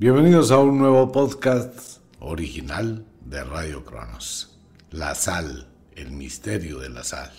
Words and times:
Bienvenidos 0.00 0.52
a 0.52 0.58
un 0.58 0.78
nuevo 0.78 1.10
podcast 1.10 1.98
original 2.20 3.04
de 3.24 3.42
Radio 3.42 3.84
Cronos. 3.84 4.56
La 4.92 5.16
sal, 5.16 5.66
el 5.96 6.12
misterio 6.12 6.78
de 6.78 6.88
la 6.88 7.02
sal. 7.02 7.32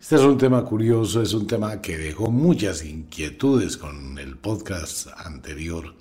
Este 0.00 0.16
es 0.16 0.22
un 0.22 0.36
tema 0.36 0.64
curioso, 0.64 1.22
es 1.22 1.32
un 1.34 1.46
tema 1.46 1.80
que 1.80 1.96
dejó 1.96 2.32
muchas 2.32 2.84
inquietudes 2.84 3.76
con 3.76 4.18
el 4.18 4.36
podcast 4.38 5.06
anterior 5.18 5.94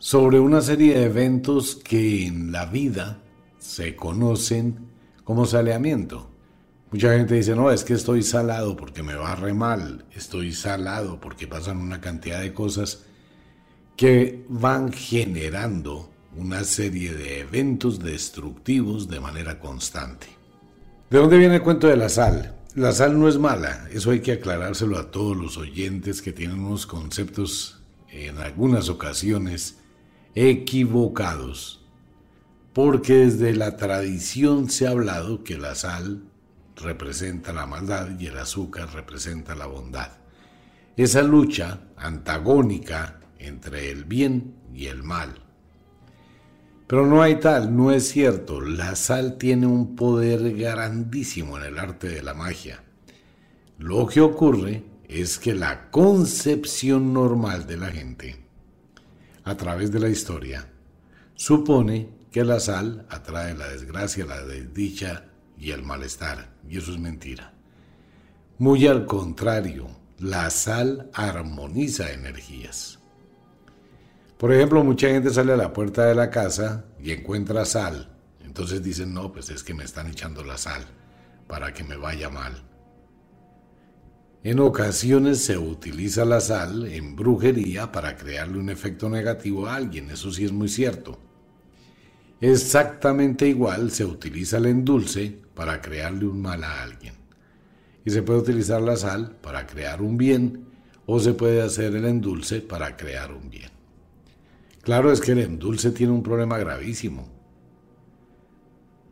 sobre 0.00 0.40
una 0.40 0.62
serie 0.62 0.98
de 0.98 1.04
eventos 1.04 1.76
que 1.76 2.26
en 2.26 2.50
la 2.50 2.66
vida 2.66 3.22
se 3.60 3.94
conocen 3.94 4.88
como 5.22 5.46
saneamiento. 5.46 6.28
Mucha 6.90 7.16
gente 7.16 7.36
dice, 7.36 7.54
no, 7.54 7.70
es 7.70 7.84
que 7.84 7.94
estoy 7.94 8.24
salado 8.24 8.76
porque 8.76 9.04
me 9.04 9.14
va 9.14 9.36
re 9.36 9.54
mal, 9.54 10.06
estoy 10.10 10.52
salado 10.52 11.20
porque 11.20 11.46
pasan 11.46 11.76
una 11.76 12.00
cantidad 12.00 12.40
de 12.40 12.52
cosas 12.52 13.04
que 14.00 14.46
van 14.48 14.90
generando 14.90 16.08
una 16.34 16.64
serie 16.64 17.12
de 17.12 17.40
eventos 17.40 17.98
destructivos 17.98 19.10
de 19.10 19.20
manera 19.20 19.60
constante. 19.60 20.26
¿De 21.10 21.18
dónde 21.18 21.36
viene 21.36 21.56
el 21.56 21.62
cuento 21.62 21.86
de 21.86 21.98
la 21.98 22.08
sal? 22.08 22.56
La 22.74 22.92
sal 22.92 23.20
no 23.20 23.28
es 23.28 23.36
mala, 23.36 23.90
eso 23.92 24.10
hay 24.10 24.20
que 24.20 24.32
aclarárselo 24.32 24.96
a 24.96 25.10
todos 25.10 25.36
los 25.36 25.58
oyentes 25.58 26.22
que 26.22 26.32
tienen 26.32 26.60
unos 26.60 26.86
conceptos 26.86 27.82
en 28.08 28.38
algunas 28.38 28.88
ocasiones 28.88 29.76
equivocados 30.34 31.84
porque 32.72 33.16
desde 33.16 33.54
la 33.54 33.76
tradición 33.76 34.70
se 34.70 34.86
ha 34.86 34.92
hablado 34.92 35.44
que 35.44 35.58
la 35.58 35.74
sal 35.74 36.22
representa 36.76 37.52
la 37.52 37.66
maldad 37.66 38.18
y 38.18 38.28
el 38.28 38.38
azúcar 38.38 38.94
representa 38.94 39.54
la 39.54 39.66
bondad. 39.66 40.12
Esa 40.96 41.22
lucha 41.22 41.82
antagónica 41.98 43.19
entre 43.40 43.90
el 43.90 44.04
bien 44.04 44.54
y 44.72 44.86
el 44.86 45.02
mal. 45.02 45.42
Pero 46.86 47.06
no 47.06 47.22
hay 47.22 47.36
tal, 47.36 47.76
no 47.76 47.92
es 47.92 48.08
cierto. 48.08 48.60
La 48.60 48.96
sal 48.96 49.38
tiene 49.38 49.66
un 49.66 49.96
poder 49.96 50.56
grandísimo 50.56 51.56
en 51.56 51.64
el 51.64 51.78
arte 51.78 52.08
de 52.08 52.22
la 52.22 52.34
magia. 52.34 52.82
Lo 53.78 54.06
que 54.06 54.20
ocurre 54.20 54.84
es 55.08 55.38
que 55.38 55.54
la 55.54 55.90
concepción 55.90 57.12
normal 57.12 57.66
de 57.66 57.76
la 57.76 57.88
gente, 57.88 58.44
a 59.44 59.56
través 59.56 59.90
de 59.90 60.00
la 60.00 60.08
historia, 60.08 60.68
supone 61.34 62.08
que 62.30 62.44
la 62.44 62.60
sal 62.60 63.06
atrae 63.08 63.54
la 63.56 63.68
desgracia, 63.68 64.24
la 64.24 64.44
desdicha 64.44 65.24
y 65.58 65.72
el 65.72 65.82
malestar, 65.82 66.54
y 66.68 66.78
eso 66.78 66.92
es 66.92 66.98
mentira. 66.98 67.52
Muy 68.58 68.86
al 68.86 69.06
contrario, 69.06 69.88
la 70.18 70.50
sal 70.50 71.10
armoniza 71.14 72.12
energías. 72.12 72.99
Por 74.40 74.54
ejemplo, 74.54 74.82
mucha 74.82 75.08
gente 75.08 75.28
sale 75.28 75.52
a 75.52 75.56
la 75.58 75.70
puerta 75.70 76.06
de 76.06 76.14
la 76.14 76.30
casa 76.30 76.86
y 76.98 77.10
encuentra 77.10 77.66
sal. 77.66 78.08
Entonces 78.42 78.82
dicen, 78.82 79.12
no, 79.12 79.30
pues 79.30 79.50
es 79.50 79.62
que 79.62 79.74
me 79.74 79.84
están 79.84 80.06
echando 80.06 80.42
la 80.42 80.56
sal 80.56 80.82
para 81.46 81.74
que 81.74 81.84
me 81.84 81.98
vaya 81.98 82.30
mal. 82.30 82.54
En 84.42 84.60
ocasiones 84.60 85.44
se 85.44 85.58
utiliza 85.58 86.24
la 86.24 86.40
sal 86.40 86.86
en 86.86 87.16
brujería 87.16 87.92
para 87.92 88.16
crearle 88.16 88.58
un 88.58 88.70
efecto 88.70 89.10
negativo 89.10 89.66
a 89.66 89.74
alguien, 89.74 90.08
eso 90.08 90.32
sí 90.32 90.46
es 90.46 90.52
muy 90.52 90.70
cierto. 90.70 91.18
Exactamente 92.40 93.46
igual 93.46 93.90
se 93.90 94.06
utiliza 94.06 94.56
el 94.56 94.64
endulce 94.64 95.38
para 95.52 95.82
crearle 95.82 96.24
un 96.24 96.40
mal 96.40 96.64
a 96.64 96.82
alguien. 96.82 97.12
Y 98.06 98.10
se 98.10 98.22
puede 98.22 98.38
utilizar 98.38 98.80
la 98.80 98.96
sal 98.96 99.36
para 99.42 99.66
crear 99.66 100.00
un 100.00 100.16
bien 100.16 100.64
o 101.04 101.20
se 101.20 101.34
puede 101.34 101.60
hacer 101.60 101.94
el 101.94 102.06
endulce 102.06 102.62
para 102.62 102.96
crear 102.96 103.34
un 103.34 103.50
bien. 103.50 103.79
Claro 104.82 105.12
es 105.12 105.20
que 105.20 105.32
el 105.32 105.40
endulce 105.40 105.90
tiene 105.90 106.12
un 106.12 106.22
problema 106.22 106.56
gravísimo. 106.56 107.28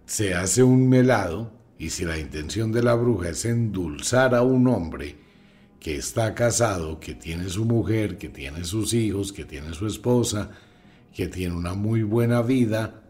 Se 0.07 0.35
hace 0.35 0.63
un 0.63 0.89
melado 0.89 1.53
y 1.79 1.91
si 1.91 2.05
la 2.05 2.19
intención 2.19 2.73
de 2.73 2.83
la 2.83 2.95
bruja 2.95 3.29
es 3.29 3.45
endulzar 3.45 4.35
a 4.35 4.43
un 4.43 4.67
hombre 4.69 5.17
que 5.79 5.97
está 5.97 6.35
casado, 6.35 6.99
que 6.99 7.15
tiene 7.15 7.51
su 7.51 7.67
mujer, 7.67 8.17
que 8.17 8.31
tiene 8.31 8.65
sus 8.65 8.95
hijos, 8.95 9.33
que 9.33 9.45
tiene 9.45 9.75
su 9.75 9.87
esposa, 9.87 10.51
que 11.15 11.29
tiene 11.29 11.55
una 11.55 11.75
muy 11.75 12.03
buena 12.03 12.43
vida, 12.43 13.03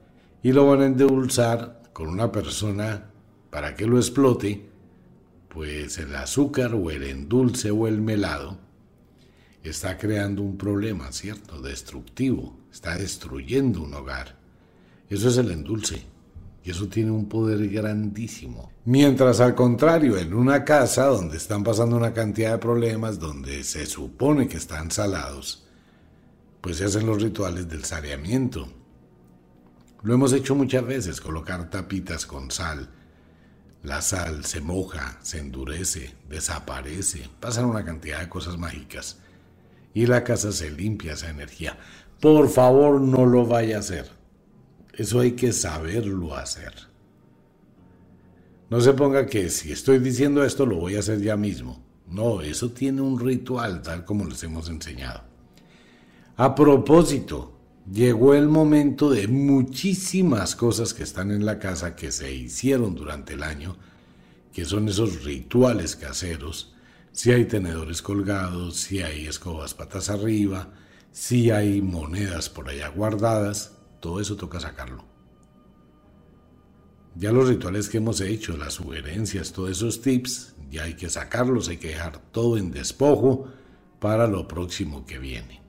y 0.43 0.53
lo 0.53 0.67
van 0.67 0.83
a 0.83 0.87
endulzar 0.87 1.83
con 1.93 2.09
una 2.09 2.31
persona 2.31 3.11
para 3.51 3.75
que 3.75 3.87
lo 3.87 3.97
explote, 3.97 4.69
pues 5.49 5.97
el 5.99 6.15
azúcar 6.15 6.75
o 6.75 6.91
el 6.91 7.05
endulce 7.05 7.71
o 7.71 7.87
el 7.87 8.03
melado 8.03 8.68
está 9.63 9.99
creando 9.99 10.43
un 10.43 10.57
problema, 10.57 11.11
¿cierto? 11.13 11.61
Destructivo, 11.61 12.57
está 12.73 12.97
destruyendo 12.97 13.83
un 13.83 13.95
hogar. 13.95 14.37
Eso 15.09 15.29
es 15.29 15.37
el 15.37 15.51
endulce. 15.51 16.03
Y 16.65 16.71
eso 16.71 16.89
tiene 16.89 17.11
un 17.11 17.29
poder 17.29 17.67
grandísimo. 17.69 18.73
Mientras 18.85 19.41
al 19.41 19.55
contrario, 19.55 20.19
en 20.19 20.35
una 20.35 20.65
casa 20.65 21.07
donde 21.07 21.37
están 21.37 21.65
pasando 21.65 21.97
una 21.97 22.13
cantidad 22.13 22.53
de 22.53 22.59
problemas, 22.59 23.19
donde 23.19 23.65
se 23.65 23.87
supone 23.87 24.49
que 24.49 24.59
están 24.59 24.91
salados, 24.91 25.67
pues 26.61 26.77
se 26.77 26.85
hacen 26.85 27.07
los 27.07 27.23
rituales 27.23 27.69
del 27.69 27.85
saneamiento, 27.85 28.69
lo 30.03 30.15
hemos 30.15 30.33
hecho 30.33 30.55
muchas 30.55 30.85
veces, 30.87 31.21
colocar 31.21 31.71
tapitas 31.71 32.27
con 32.27 32.51
sal. 32.51 32.91
La 33.83 34.03
sal 34.03 34.45
se 34.45 34.61
moja, 34.61 35.19
se 35.23 35.39
endurece, 35.39 36.15
desaparece, 36.29 37.29
pasan 37.41 37.65
una 37.65 37.85
cantidad 37.85 38.21
de 38.21 38.29
cosas 38.29 38.59
mágicas 38.59 39.19
y 39.95 40.07
la 40.07 40.25
casa 40.25 40.53
se 40.53 40.71
limpia 40.71 41.15
esa 41.15 41.31
energía. 41.31 41.79
Por 42.21 42.49
favor, 42.49 43.01
no 43.01 43.27
lo 43.27 43.47
vaya 43.47 43.77
a 43.77 43.81
hacer. 43.81 44.11
Eso 44.93 45.21
hay 45.21 45.33
que 45.33 45.53
saberlo 45.53 46.35
hacer. 46.35 46.73
No 48.71 48.81
se 48.81 48.93
ponga 48.93 49.27
que 49.27 49.49
si 49.49 49.73
estoy 49.73 49.99
diciendo 49.99 50.45
esto 50.45 50.67
lo 50.67 50.77
voy 50.77 50.97
a 50.97 51.01
hacer 51.01 51.21
ya 51.21 51.37
mismo. 51.37 51.83
No, 52.07 52.43
eso 52.43 52.71
tiene 52.71 53.01
un 53.01 53.19
ritual 53.19 53.83
tal 53.83 54.05
como 54.05 54.25
les 54.25 54.43
hemos 54.43 54.69
enseñado. 54.69 55.23
A 56.37 56.55
propósito, 56.55 57.59
llegó 57.91 58.35
el 58.35 58.49
momento 58.49 59.11
de 59.11 59.29
muchísimas 59.29 60.55
cosas 60.55 60.95
que 60.95 61.03
están 61.03 61.31
en 61.31 61.47
la 61.47 61.59
casa 61.59 61.97
que 61.97 62.13
se 62.13 62.33
hicieron 62.35 62.95
durante 62.95 63.35
el 63.35 63.43
año, 63.43 63.77
que 64.53 64.65
son 64.65 64.89
esos 64.89 65.25
rituales 65.25 65.97
caseros, 65.97 66.75
si 67.13 67.33
hay 67.33 67.47
tenedores 67.47 68.03
colgados, 68.03 68.77
si 68.77 69.03
hay 69.03 69.27
escobas 69.27 69.75
patas 69.75 70.11
arriba, 70.11 70.73
si 71.11 71.51
hay 71.51 71.81
monedas 71.83 72.49
por 72.49 72.69
allá 72.69 72.89
guardadas, 72.89 73.77
todo 74.01 74.21
eso 74.21 74.37
toca 74.37 74.61
sacarlo. 74.61 75.05
Ya 77.17 77.33
los 77.33 77.49
rituales 77.49 77.89
que 77.89 77.99
hemos 77.99 78.21
hecho, 78.21 78.57
las 78.57 78.75
sugerencias, 78.75 79.53
todos 79.53 79.71
esos 79.71 80.01
tips, 80.03 80.55
ya 80.71 80.85
hay 80.85 80.95
que 80.95 81.11
sacarlos, 81.11 81.69
hay 81.69 81.79
que 81.79 81.89
dejar 81.89 82.19
todo 82.31 82.57
en 82.57 82.71
despojo 82.71 83.49
para 83.99 84.29
lo 84.29 84.47
próximo 84.47 85.05
que 85.05 85.19
viene. 85.19 85.61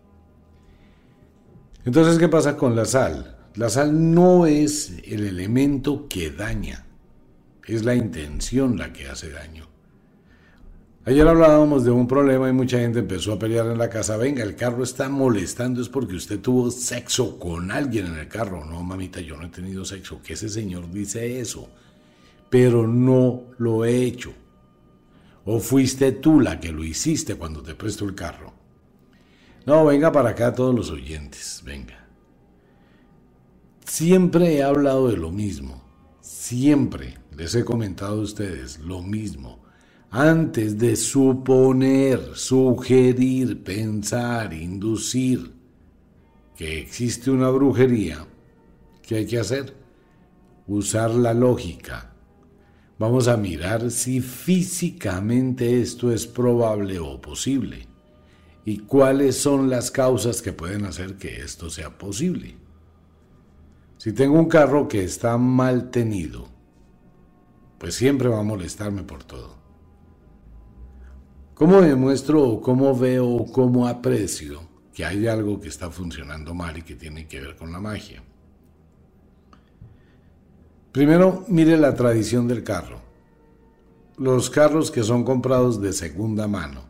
Entonces, 1.85 2.19
¿qué 2.19 2.27
pasa 2.27 2.55
con 2.55 2.75
la 2.75 2.85
sal? 2.85 3.37
La 3.55 3.69
sal 3.69 4.13
no 4.13 4.45
es 4.45 4.93
el 5.05 5.25
elemento 5.25 6.07
que 6.07 6.29
daña, 6.29 6.85
es 7.65 7.83
la 7.83 7.95
intención 7.95 8.77
la 8.77 8.93
que 8.93 9.07
hace 9.07 9.31
daño. 9.31 9.68
Ayer 11.05 11.27
hablábamos 11.27 11.85
de 11.85 11.91
un 11.91 12.07
problema 12.07 12.49
y 12.49 12.53
mucha 12.53 12.79
gente 12.79 12.99
empezó 12.99 13.33
a 13.33 13.39
pelear 13.39 13.67
en 13.67 13.77
la 13.77 13.89
casa. 13.89 14.17
Venga, 14.17 14.43
el 14.43 14.55
carro 14.55 14.83
está 14.83 15.09
molestando, 15.09 15.81
es 15.81 15.89
porque 15.89 16.15
usted 16.15 16.39
tuvo 16.39 16.69
sexo 16.71 17.39
con 17.39 17.71
alguien 17.71 18.07
en 18.07 18.17
el 18.17 18.27
carro. 18.27 18.65
No, 18.65 18.83
mamita, 18.83 19.21
yo 19.21 19.37
no 19.37 19.45
he 19.45 19.49
tenido 19.49 19.85
sexo. 19.85 20.21
Que 20.21 20.33
ese 20.33 20.49
señor 20.49 20.91
dice 20.91 21.39
eso. 21.39 21.69
Pero 22.49 22.85
no 22.85 23.45
lo 23.57 23.85
he 23.85 24.03
hecho. 24.03 24.33
O 25.45 25.59
fuiste 25.59 26.11
tú 26.11 26.41
la 26.41 26.59
que 26.59 26.71
lo 26.71 26.83
hiciste 26.83 27.35
cuando 27.35 27.63
te 27.63 27.75
presto 27.75 28.05
el 28.05 28.13
carro. 28.13 28.53
No, 29.65 29.85
venga 29.85 30.11
para 30.11 30.31
acá 30.31 30.53
todos 30.53 30.75
los 30.75 30.91
oyentes, 30.91 31.61
venga. 31.65 32.07
Siempre 33.85 34.55
he 34.55 34.63
hablado 34.63 35.07
de 35.07 35.17
lo 35.17 35.31
mismo, 35.31 35.83
siempre 36.21 37.17
les 37.35 37.55
he 37.55 37.65
comentado 37.65 38.19
a 38.19 38.23
ustedes 38.23 38.79
lo 38.79 39.01
mismo. 39.01 39.59
Antes 40.11 40.79
de 40.79 40.95
suponer, 40.95 42.31
sugerir, 42.33 43.63
pensar, 43.63 44.53
inducir 44.55 45.53
que 46.57 46.79
existe 46.79 47.29
una 47.29 47.49
brujería, 47.49 48.25
¿qué 49.03 49.17
hay 49.17 49.27
que 49.27 49.37
hacer? 49.37 49.75
Usar 50.65 51.11
la 51.11 51.35
lógica. 51.35 52.11
Vamos 52.97 53.27
a 53.27 53.37
mirar 53.37 53.91
si 53.91 54.19
físicamente 54.19 55.79
esto 55.79 56.11
es 56.11 56.25
probable 56.25 56.97
o 56.97 57.21
posible 57.21 57.87
y 58.65 58.79
cuáles 58.79 59.37
son 59.37 59.69
las 59.69 59.91
causas 59.91 60.41
que 60.41 60.53
pueden 60.53 60.85
hacer 60.85 61.17
que 61.17 61.39
esto 61.41 61.69
sea 61.69 61.99
posible. 61.99 62.57
Si 63.97 64.11
tengo 64.11 64.39
un 64.39 64.49
carro 64.49 64.87
que 64.87 65.03
está 65.03 65.37
mal 65.37 65.91
tenido, 65.91 66.47
pues 67.77 67.93
siempre 67.93 68.27
va 68.27 68.39
a 68.39 68.43
molestarme 68.43 69.03
por 69.03 69.23
todo. 69.23 69.58
¿Cómo 71.59 71.81
demuestro 71.81 72.41
o 72.41 72.61
cómo 72.61 72.97
veo 72.97 73.27
o 73.27 73.51
cómo 73.51 73.85
aprecio 73.85 74.61
que 74.93 75.03
hay 75.03 75.27
algo 75.27 75.59
que 75.59 75.67
está 75.67 75.91
funcionando 75.91 76.53
mal 76.53 76.77
y 76.77 76.83
que 76.83 76.95
tiene 76.95 77.27
que 77.27 77.41
ver 77.41 77.57
con 77.57 77.73
la 77.73 77.81
magia. 77.81 78.23
Primero, 80.93 81.43
mire 81.49 81.75
la 81.75 81.95
tradición 81.95 82.47
del 82.47 82.63
carro. 82.63 83.01
Los 84.17 84.49
carros 84.49 84.89
que 84.89 85.03
son 85.03 85.25
comprados 85.25 85.81
de 85.81 85.91
segunda 85.91 86.47
mano, 86.47 86.83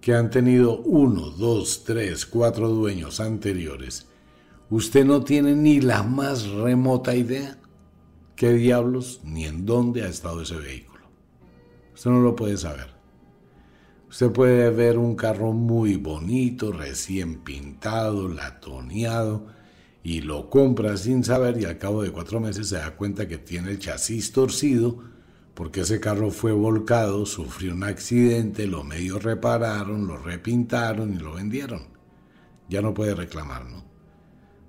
que 0.00 0.14
han 0.14 0.30
tenido 0.30 0.80
uno, 0.82 1.30
dos, 1.30 1.82
tres, 1.84 2.26
cuatro 2.26 2.68
dueños 2.68 3.18
anteriores, 3.18 4.06
usted 4.70 5.04
no 5.04 5.24
tiene 5.24 5.56
ni 5.56 5.80
la 5.80 6.04
más 6.04 6.48
remota 6.48 7.16
idea 7.16 7.58
qué 8.36 8.52
diablos 8.52 9.20
ni 9.24 9.46
en 9.46 9.66
dónde 9.66 10.02
ha 10.02 10.08
estado 10.08 10.42
ese 10.42 10.56
vehículo. 10.56 11.06
Usted 11.92 12.10
no 12.10 12.20
lo 12.20 12.36
puede 12.36 12.56
saber. 12.56 12.99
Usted 14.10 14.32
puede 14.32 14.68
ver 14.70 14.98
un 14.98 15.14
carro 15.14 15.52
muy 15.52 15.94
bonito, 15.94 16.72
recién 16.72 17.44
pintado, 17.44 18.28
latoneado, 18.28 19.46
y 20.02 20.20
lo 20.22 20.50
compra 20.50 20.96
sin 20.96 21.22
saber 21.22 21.60
y 21.60 21.64
al 21.64 21.78
cabo 21.78 22.02
de 22.02 22.10
cuatro 22.10 22.40
meses 22.40 22.68
se 22.68 22.76
da 22.76 22.96
cuenta 22.96 23.28
que 23.28 23.38
tiene 23.38 23.70
el 23.70 23.78
chasis 23.78 24.32
torcido 24.32 25.04
porque 25.54 25.82
ese 25.82 26.00
carro 26.00 26.30
fue 26.30 26.52
volcado, 26.52 27.24
sufrió 27.24 27.72
un 27.72 27.84
accidente, 27.84 28.66
lo 28.66 28.82
medio 28.82 29.18
repararon, 29.18 30.06
lo 30.06 30.16
repintaron 30.16 31.14
y 31.14 31.18
lo 31.18 31.34
vendieron. 31.34 31.82
Ya 32.68 32.82
no 32.82 32.94
puede 32.94 33.14
reclamar, 33.14 33.66
¿no? 33.66 33.84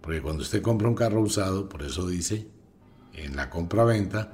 Porque 0.01 0.21
cuando 0.21 0.43
usted 0.43 0.61
compra 0.61 0.89
un 0.89 0.95
carro 0.95 1.21
usado, 1.21 1.67
por 1.67 1.81
eso 1.81 2.07
dice, 2.07 2.47
en 3.13 3.35
la 3.35 3.49
compra-venta, 3.49 4.33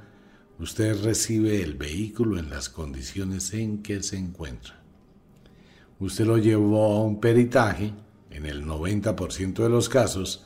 usted 0.58 1.02
recibe 1.02 1.62
el 1.62 1.74
vehículo 1.74 2.38
en 2.38 2.50
las 2.50 2.68
condiciones 2.68 3.54
en 3.54 3.82
que 3.82 4.02
se 4.02 4.16
encuentra. 4.16 4.77
Usted 6.00 6.26
lo 6.26 6.38
llevó 6.38 6.84
a 6.84 7.02
un 7.02 7.20
peritaje, 7.20 7.92
en 8.30 8.46
el 8.46 8.64
90% 8.64 9.62
de 9.62 9.68
los 9.68 9.88
casos, 9.88 10.44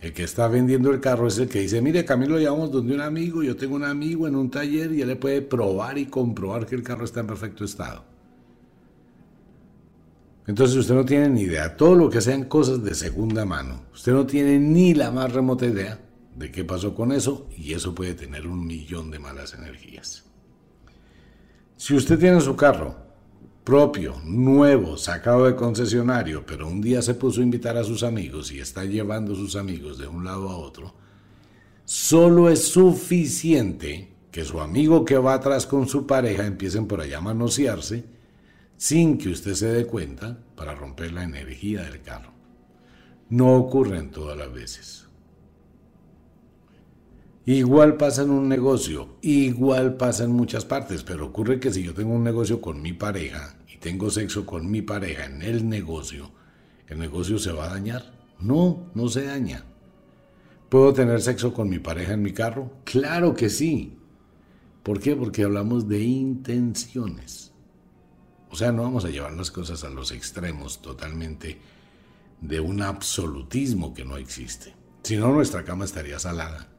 el 0.00 0.12
que 0.12 0.24
está 0.24 0.48
vendiendo 0.48 0.90
el 0.90 1.00
carro 1.00 1.28
es 1.28 1.38
el 1.38 1.48
que 1.48 1.60
dice, 1.60 1.80
mire, 1.80 2.04
Camilo, 2.04 2.34
lo 2.34 2.40
llevamos 2.40 2.72
donde 2.72 2.94
un 2.94 3.00
amigo, 3.00 3.42
yo 3.42 3.56
tengo 3.56 3.76
un 3.76 3.84
amigo 3.84 4.26
en 4.26 4.34
un 4.34 4.50
taller 4.50 4.92
y 4.92 5.00
él 5.00 5.08
le 5.08 5.16
puede 5.16 5.42
probar 5.42 5.96
y 5.96 6.06
comprobar 6.06 6.66
que 6.66 6.74
el 6.74 6.82
carro 6.82 7.04
está 7.04 7.20
en 7.20 7.28
perfecto 7.28 7.64
estado. 7.64 8.04
Entonces 10.46 10.76
usted 10.76 10.94
no 10.94 11.04
tiene 11.04 11.28
ni 11.28 11.42
idea, 11.42 11.76
todo 11.76 11.94
lo 11.94 12.10
que 12.10 12.20
sean 12.20 12.44
cosas 12.44 12.82
de 12.82 12.94
segunda 12.94 13.44
mano, 13.44 13.82
usted 13.94 14.12
no 14.12 14.26
tiene 14.26 14.58
ni 14.58 14.92
la 14.92 15.12
más 15.12 15.32
remota 15.32 15.66
idea 15.66 16.00
de 16.34 16.50
qué 16.50 16.64
pasó 16.64 16.94
con 16.94 17.12
eso 17.12 17.48
y 17.56 17.72
eso 17.72 17.94
puede 17.94 18.14
tener 18.14 18.48
un 18.48 18.66
millón 18.66 19.10
de 19.12 19.20
malas 19.20 19.54
energías. 19.54 20.24
Si 21.76 21.94
usted 21.94 22.18
tiene 22.18 22.40
su 22.40 22.56
carro 22.56 22.96
propio, 23.64 24.20
nuevo, 24.24 24.96
sacado 24.96 25.46
de 25.46 25.54
concesionario, 25.54 26.44
pero 26.44 26.66
un 26.66 26.80
día 26.80 27.00
se 27.02 27.14
puso 27.14 27.40
a 27.40 27.44
invitar 27.44 27.76
a 27.76 27.84
sus 27.84 28.02
amigos 28.02 28.50
y 28.50 28.60
está 28.60 28.84
llevando 28.84 29.32
a 29.32 29.36
sus 29.36 29.56
amigos 29.56 29.98
de 29.98 30.08
un 30.08 30.24
lado 30.24 30.48
a 30.48 30.56
otro, 30.56 30.94
solo 31.84 32.48
es 32.48 32.68
suficiente 32.68 34.12
que 34.30 34.44
su 34.44 34.60
amigo 34.60 35.04
que 35.04 35.18
va 35.18 35.34
atrás 35.34 35.66
con 35.66 35.86
su 35.86 36.06
pareja 36.06 36.46
empiecen 36.46 36.86
por 36.86 37.00
allá 37.00 37.18
a 37.18 37.22
manosearse 37.22 38.04
sin 38.76 39.16
que 39.16 39.28
usted 39.28 39.54
se 39.54 39.68
dé 39.68 39.86
cuenta 39.86 40.38
para 40.56 40.74
romper 40.74 41.12
la 41.12 41.22
energía 41.22 41.82
del 41.82 42.02
carro. 42.02 42.32
No 43.28 43.54
ocurre 43.54 43.98
en 43.98 44.10
todas 44.10 44.36
las 44.36 44.52
veces. 44.52 45.01
Igual 47.44 47.96
pasa 47.96 48.22
en 48.22 48.30
un 48.30 48.48
negocio, 48.48 49.16
igual 49.20 49.96
pasa 49.96 50.22
en 50.22 50.30
muchas 50.30 50.64
partes, 50.64 51.02
pero 51.02 51.26
ocurre 51.26 51.58
que 51.58 51.72
si 51.72 51.82
yo 51.82 51.92
tengo 51.92 52.14
un 52.14 52.22
negocio 52.22 52.60
con 52.60 52.80
mi 52.80 52.92
pareja 52.92 53.56
y 53.68 53.78
tengo 53.78 54.10
sexo 54.10 54.46
con 54.46 54.70
mi 54.70 54.80
pareja 54.80 55.24
en 55.24 55.42
el 55.42 55.68
negocio, 55.68 56.30
¿el 56.86 57.00
negocio 57.00 57.40
se 57.40 57.50
va 57.50 57.64
a 57.64 57.70
dañar? 57.70 58.12
No, 58.38 58.92
no 58.94 59.08
se 59.08 59.24
daña. 59.24 59.64
¿Puedo 60.68 60.92
tener 60.92 61.20
sexo 61.20 61.52
con 61.52 61.68
mi 61.68 61.80
pareja 61.80 62.12
en 62.12 62.22
mi 62.22 62.32
carro? 62.32 62.70
Claro 62.84 63.34
que 63.34 63.50
sí. 63.50 63.98
¿Por 64.84 65.00
qué? 65.00 65.16
Porque 65.16 65.42
hablamos 65.42 65.88
de 65.88 66.00
intenciones. 66.00 67.52
O 68.50 68.56
sea, 68.56 68.70
no 68.70 68.82
vamos 68.82 69.04
a 69.04 69.10
llevar 69.10 69.32
las 69.32 69.50
cosas 69.50 69.82
a 69.82 69.90
los 69.90 70.12
extremos 70.12 70.80
totalmente 70.80 71.58
de 72.40 72.60
un 72.60 72.82
absolutismo 72.82 73.94
que 73.94 74.04
no 74.04 74.16
existe. 74.16 74.74
Si 75.02 75.16
no, 75.16 75.32
nuestra 75.32 75.64
cama 75.64 75.84
estaría 75.84 76.20
salada. 76.20 76.71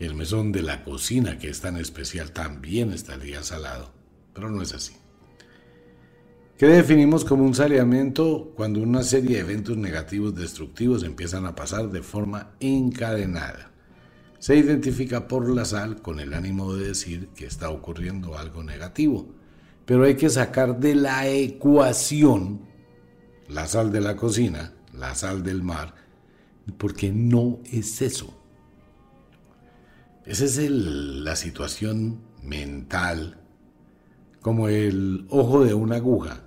El 0.00 0.14
mesón 0.14 0.50
de 0.50 0.62
la 0.62 0.82
cocina, 0.82 1.38
que 1.38 1.50
es 1.50 1.60
tan 1.60 1.76
especial, 1.76 2.32
también 2.32 2.90
estaría 2.90 3.42
salado, 3.42 3.92
pero 4.32 4.50
no 4.50 4.62
es 4.62 4.74
así. 4.74 4.94
¿Qué 6.56 6.66
definimos 6.66 7.24
como 7.24 7.44
un 7.44 7.54
saneamiento 7.54 8.52
cuando 8.56 8.80
una 8.80 9.02
serie 9.02 9.36
de 9.36 9.42
eventos 9.42 9.76
negativos 9.76 10.34
destructivos 10.34 11.04
empiezan 11.04 11.44
a 11.44 11.54
pasar 11.54 11.90
de 11.90 12.02
forma 12.02 12.52
encadenada? 12.60 13.70
Se 14.38 14.56
identifica 14.56 15.28
por 15.28 15.48
la 15.50 15.66
sal 15.66 16.00
con 16.00 16.18
el 16.18 16.32
ánimo 16.32 16.74
de 16.74 16.88
decir 16.88 17.28
que 17.36 17.44
está 17.44 17.68
ocurriendo 17.68 18.38
algo 18.38 18.62
negativo, 18.62 19.28
pero 19.84 20.04
hay 20.04 20.16
que 20.16 20.30
sacar 20.30 20.80
de 20.80 20.94
la 20.94 21.28
ecuación 21.28 22.62
la 23.48 23.66
sal 23.66 23.92
de 23.92 24.00
la 24.00 24.16
cocina, 24.16 24.72
la 24.94 25.14
sal 25.14 25.42
del 25.42 25.62
mar, 25.62 25.94
porque 26.78 27.12
no 27.12 27.58
es 27.70 28.00
eso. 28.00 28.39
Esa 30.30 30.44
es 30.44 30.58
la 30.70 31.34
situación 31.34 32.20
mental, 32.44 33.40
como 34.40 34.68
el 34.68 35.26
ojo 35.28 35.64
de 35.64 35.74
una 35.74 35.96
aguja. 35.96 36.44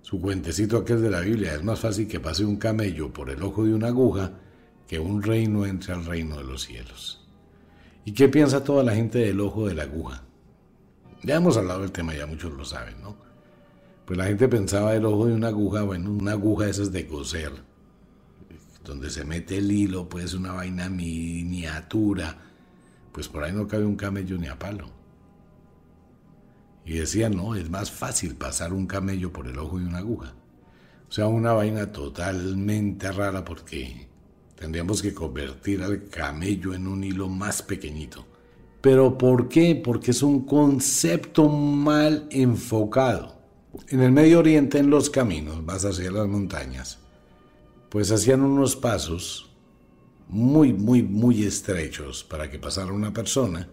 Su 0.00 0.18
cuentecito 0.18 0.78
aquel 0.78 1.02
de 1.02 1.10
la 1.10 1.20
Biblia, 1.20 1.54
es 1.54 1.62
más 1.62 1.80
fácil 1.80 2.08
que 2.08 2.20
pase 2.20 2.42
un 2.42 2.56
camello 2.56 3.12
por 3.12 3.28
el 3.28 3.42
ojo 3.42 3.66
de 3.66 3.74
una 3.74 3.88
aguja 3.88 4.32
que 4.88 4.98
un 4.98 5.22
reino 5.22 5.66
entre 5.66 5.92
al 5.92 6.06
reino 6.06 6.38
de 6.38 6.44
los 6.44 6.62
cielos. 6.62 7.28
¿Y 8.06 8.12
qué 8.12 8.30
piensa 8.30 8.64
toda 8.64 8.82
la 8.82 8.94
gente 8.94 9.18
del 9.18 9.40
ojo 9.40 9.68
de 9.68 9.74
la 9.74 9.82
aguja? 9.82 10.24
Ya 11.22 11.34
hemos 11.36 11.58
hablado 11.58 11.82
del 11.82 11.92
tema, 11.92 12.14
ya 12.14 12.26
muchos 12.26 12.54
lo 12.54 12.64
saben, 12.64 12.98
¿no? 13.02 13.14
Pues 14.06 14.16
la 14.16 14.24
gente 14.24 14.48
pensaba 14.48 14.94
del 14.94 15.04
ojo 15.04 15.26
de 15.26 15.34
una 15.34 15.48
aguja, 15.48 15.82
bueno, 15.82 16.10
una 16.10 16.32
aguja 16.32 16.66
esa 16.70 16.80
es 16.80 16.92
de 16.92 17.06
coser, 17.06 17.52
donde 18.82 19.10
se 19.10 19.26
mete 19.26 19.58
el 19.58 19.70
hilo, 19.70 20.08
pues 20.08 20.32
una 20.32 20.52
vaina 20.52 20.88
miniatura, 20.88 22.38
pues 23.14 23.28
por 23.28 23.44
ahí 23.44 23.52
no 23.52 23.68
cabe 23.68 23.84
un 23.84 23.94
camello 23.94 24.36
ni 24.36 24.48
a 24.48 24.58
palo. 24.58 24.88
Y 26.84 26.94
decía, 26.94 27.30
no, 27.30 27.54
es 27.54 27.70
más 27.70 27.92
fácil 27.92 28.34
pasar 28.34 28.72
un 28.72 28.88
camello 28.88 29.32
por 29.32 29.46
el 29.46 29.56
ojo 29.56 29.78
de 29.78 29.86
una 29.86 29.98
aguja. 29.98 30.34
O 31.08 31.12
sea, 31.12 31.28
una 31.28 31.52
vaina 31.52 31.92
totalmente 31.92 33.12
rara 33.12 33.44
porque 33.44 34.08
tendríamos 34.56 35.00
que 35.00 35.14
convertir 35.14 35.80
al 35.84 36.08
camello 36.08 36.74
en 36.74 36.88
un 36.88 37.04
hilo 37.04 37.28
más 37.28 37.62
pequeñito. 37.62 38.26
¿Pero 38.80 39.16
por 39.16 39.48
qué? 39.48 39.76
Porque 39.76 40.10
es 40.10 40.20
un 40.24 40.44
concepto 40.44 41.48
mal 41.48 42.26
enfocado. 42.32 43.38
En 43.90 44.00
el 44.00 44.10
Medio 44.10 44.40
Oriente, 44.40 44.78
en 44.78 44.90
los 44.90 45.08
caminos, 45.08 45.64
vas 45.64 45.84
hacia 45.84 46.10
las 46.10 46.26
montañas, 46.26 46.98
pues 47.90 48.10
hacían 48.10 48.40
unos 48.40 48.74
pasos 48.74 49.53
muy, 50.28 50.72
muy, 50.72 51.02
muy 51.02 51.44
estrechos 51.44 52.24
para 52.24 52.50
que 52.50 52.58
pasara 52.58 52.92
una 52.92 53.12
persona 53.12 53.68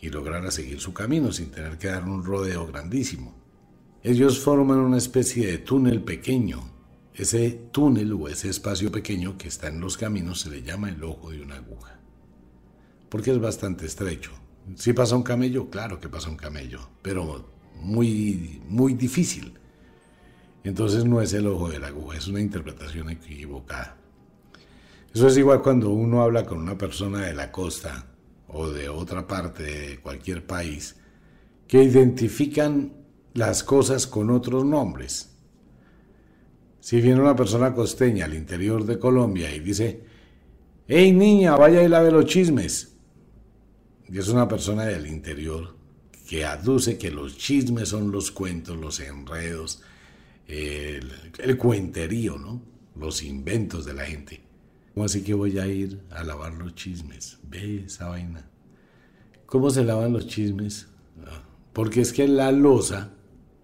y 0.00 0.08
lograra 0.08 0.50
seguir 0.50 0.80
su 0.80 0.92
camino 0.92 1.32
sin 1.32 1.50
tener 1.50 1.78
que 1.78 1.88
dar 1.88 2.04
un 2.04 2.24
rodeo 2.24 2.66
grandísimo. 2.66 3.34
Ellos 4.02 4.40
forman 4.40 4.78
una 4.78 4.98
especie 4.98 5.46
de 5.46 5.58
túnel 5.58 6.02
pequeño. 6.02 6.70
Ese 7.14 7.50
túnel 7.70 8.12
o 8.14 8.28
ese 8.28 8.48
espacio 8.48 8.90
pequeño 8.90 9.38
que 9.38 9.48
está 9.48 9.68
en 9.68 9.80
los 9.80 9.96
caminos 9.96 10.40
se 10.40 10.50
le 10.50 10.62
llama 10.62 10.88
el 10.88 11.04
ojo 11.04 11.30
de 11.30 11.40
una 11.40 11.56
aguja. 11.56 12.00
Porque 13.08 13.30
es 13.30 13.38
bastante 13.38 13.86
estrecho. 13.86 14.32
Si 14.74 14.92
pasa 14.92 15.14
un 15.14 15.22
camello, 15.22 15.70
claro 15.70 16.00
que 16.00 16.08
pasa 16.08 16.30
un 16.30 16.36
camello, 16.36 16.80
pero 17.00 17.48
muy, 17.80 18.60
muy 18.68 18.94
difícil. 18.94 19.54
Entonces 20.64 21.04
no 21.04 21.20
es 21.20 21.32
el 21.32 21.46
ojo 21.46 21.68
de 21.68 21.78
la 21.78 21.88
aguja, 21.88 22.16
es 22.16 22.26
una 22.26 22.40
interpretación 22.40 23.10
equivocada. 23.10 24.01
Eso 25.14 25.28
es 25.28 25.36
igual 25.36 25.62
cuando 25.62 25.90
uno 25.90 26.22
habla 26.22 26.44
con 26.44 26.58
una 26.58 26.78
persona 26.78 27.26
de 27.26 27.34
la 27.34 27.52
costa 27.52 28.06
o 28.48 28.70
de 28.70 28.88
otra 28.88 29.26
parte 29.26 29.62
de 29.62 30.00
cualquier 30.00 30.46
país 30.46 30.96
que 31.68 31.82
identifican 31.82 32.92
las 33.34 33.62
cosas 33.62 34.06
con 34.06 34.30
otros 34.30 34.64
nombres. 34.64 35.30
Si 36.80 37.00
viene 37.00 37.20
una 37.20 37.36
persona 37.36 37.74
costeña 37.74 38.24
al 38.24 38.34
interior 38.34 38.84
de 38.84 38.98
Colombia 38.98 39.54
y 39.54 39.60
dice, 39.60 40.04
hey 40.88 41.12
niña, 41.12 41.56
vaya 41.56 41.82
y 41.82 41.88
lave 41.88 42.10
los 42.10 42.26
chismes. 42.26 42.96
Y 44.08 44.18
es 44.18 44.28
una 44.28 44.48
persona 44.48 44.84
del 44.84 45.06
interior 45.06 45.76
que 46.28 46.44
aduce 46.44 46.98
que 46.98 47.10
los 47.10 47.38
chismes 47.38 47.90
son 47.90 48.10
los 48.10 48.30
cuentos, 48.30 48.76
los 48.76 49.00
enredos, 49.00 49.82
el, 50.46 51.56
cuenterío, 51.56 52.38
¿no? 52.38 52.62
Los 52.96 53.22
inventos 53.22 53.86
de 53.86 53.94
la 53.94 54.04
gente. 54.04 54.41
¿Cómo 54.94 55.06
así 55.06 55.22
que 55.22 55.34
voy 55.34 55.58
a 55.58 55.66
ir 55.66 56.02
a 56.10 56.22
lavar 56.22 56.54
los 56.54 56.74
chismes? 56.74 57.38
Ve 57.44 57.84
esa 57.86 58.08
vaina. 58.08 58.48
¿Cómo 59.46 59.70
se 59.70 59.84
lavan 59.84 60.12
los 60.12 60.26
chismes? 60.26 60.88
Ah, 61.26 61.42
porque 61.72 62.02
es 62.02 62.12
que 62.12 62.28
la 62.28 62.52
losa, 62.52 63.14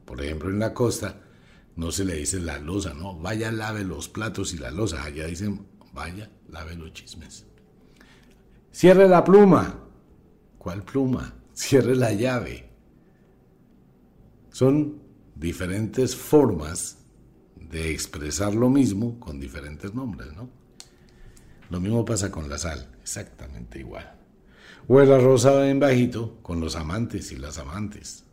por 0.04 0.22
ejemplo 0.22 0.48
en 0.48 0.58
la 0.58 0.72
costa, 0.72 1.20
no 1.76 1.92
se 1.92 2.04
le 2.04 2.14
dice 2.14 2.40
la 2.40 2.58
losa, 2.58 2.94
no, 2.94 3.18
vaya 3.18 3.52
lave 3.52 3.84
los 3.84 4.08
platos 4.08 4.52
y 4.54 4.58
la 4.58 4.70
losa, 4.70 5.02
allá 5.02 5.26
dicen 5.26 5.66
vaya 5.92 6.30
lave 6.48 6.74
los 6.76 6.92
chismes. 6.92 7.46
Cierre 8.72 9.08
la 9.08 9.24
pluma. 9.24 9.84
¿Cuál 10.56 10.82
pluma? 10.82 11.34
Cierre 11.52 11.94
la 11.94 12.12
llave. 12.12 12.70
Son 14.50 15.02
diferentes 15.34 16.16
formas 16.16 16.98
de 17.56 17.92
expresar 17.92 18.54
lo 18.54 18.70
mismo 18.70 19.20
con 19.20 19.38
diferentes 19.38 19.92
nombres, 19.94 20.32
¿no? 20.34 20.57
Lo 21.70 21.80
mismo 21.80 22.04
pasa 22.04 22.30
con 22.30 22.48
la 22.48 22.58
sal, 22.58 22.88
exactamente 23.02 23.78
igual. 23.78 24.14
O 24.86 25.00
el 25.00 25.12
arroz 25.12 25.44
en 25.44 25.80
bajito 25.80 26.38
con 26.42 26.60
los 26.60 26.76
amantes 26.76 27.30
y 27.32 27.36
las 27.36 27.58
amantes. 27.58 28.24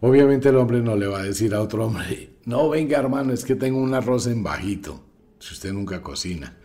Obviamente 0.00 0.48
el 0.48 0.56
hombre 0.56 0.80
no 0.80 0.96
le 0.96 1.06
va 1.06 1.20
a 1.20 1.24
decir 1.24 1.54
a 1.54 1.60
otro 1.60 1.86
hombre, 1.86 2.36
no 2.46 2.70
venga 2.70 2.98
hermano, 2.98 3.32
es 3.32 3.44
que 3.44 3.54
tengo 3.54 3.78
un 3.78 3.92
arroz 3.92 4.26
en 4.28 4.42
bajito, 4.42 5.04
si 5.38 5.54
usted 5.54 5.72
nunca 5.72 6.02
cocina. 6.02 6.56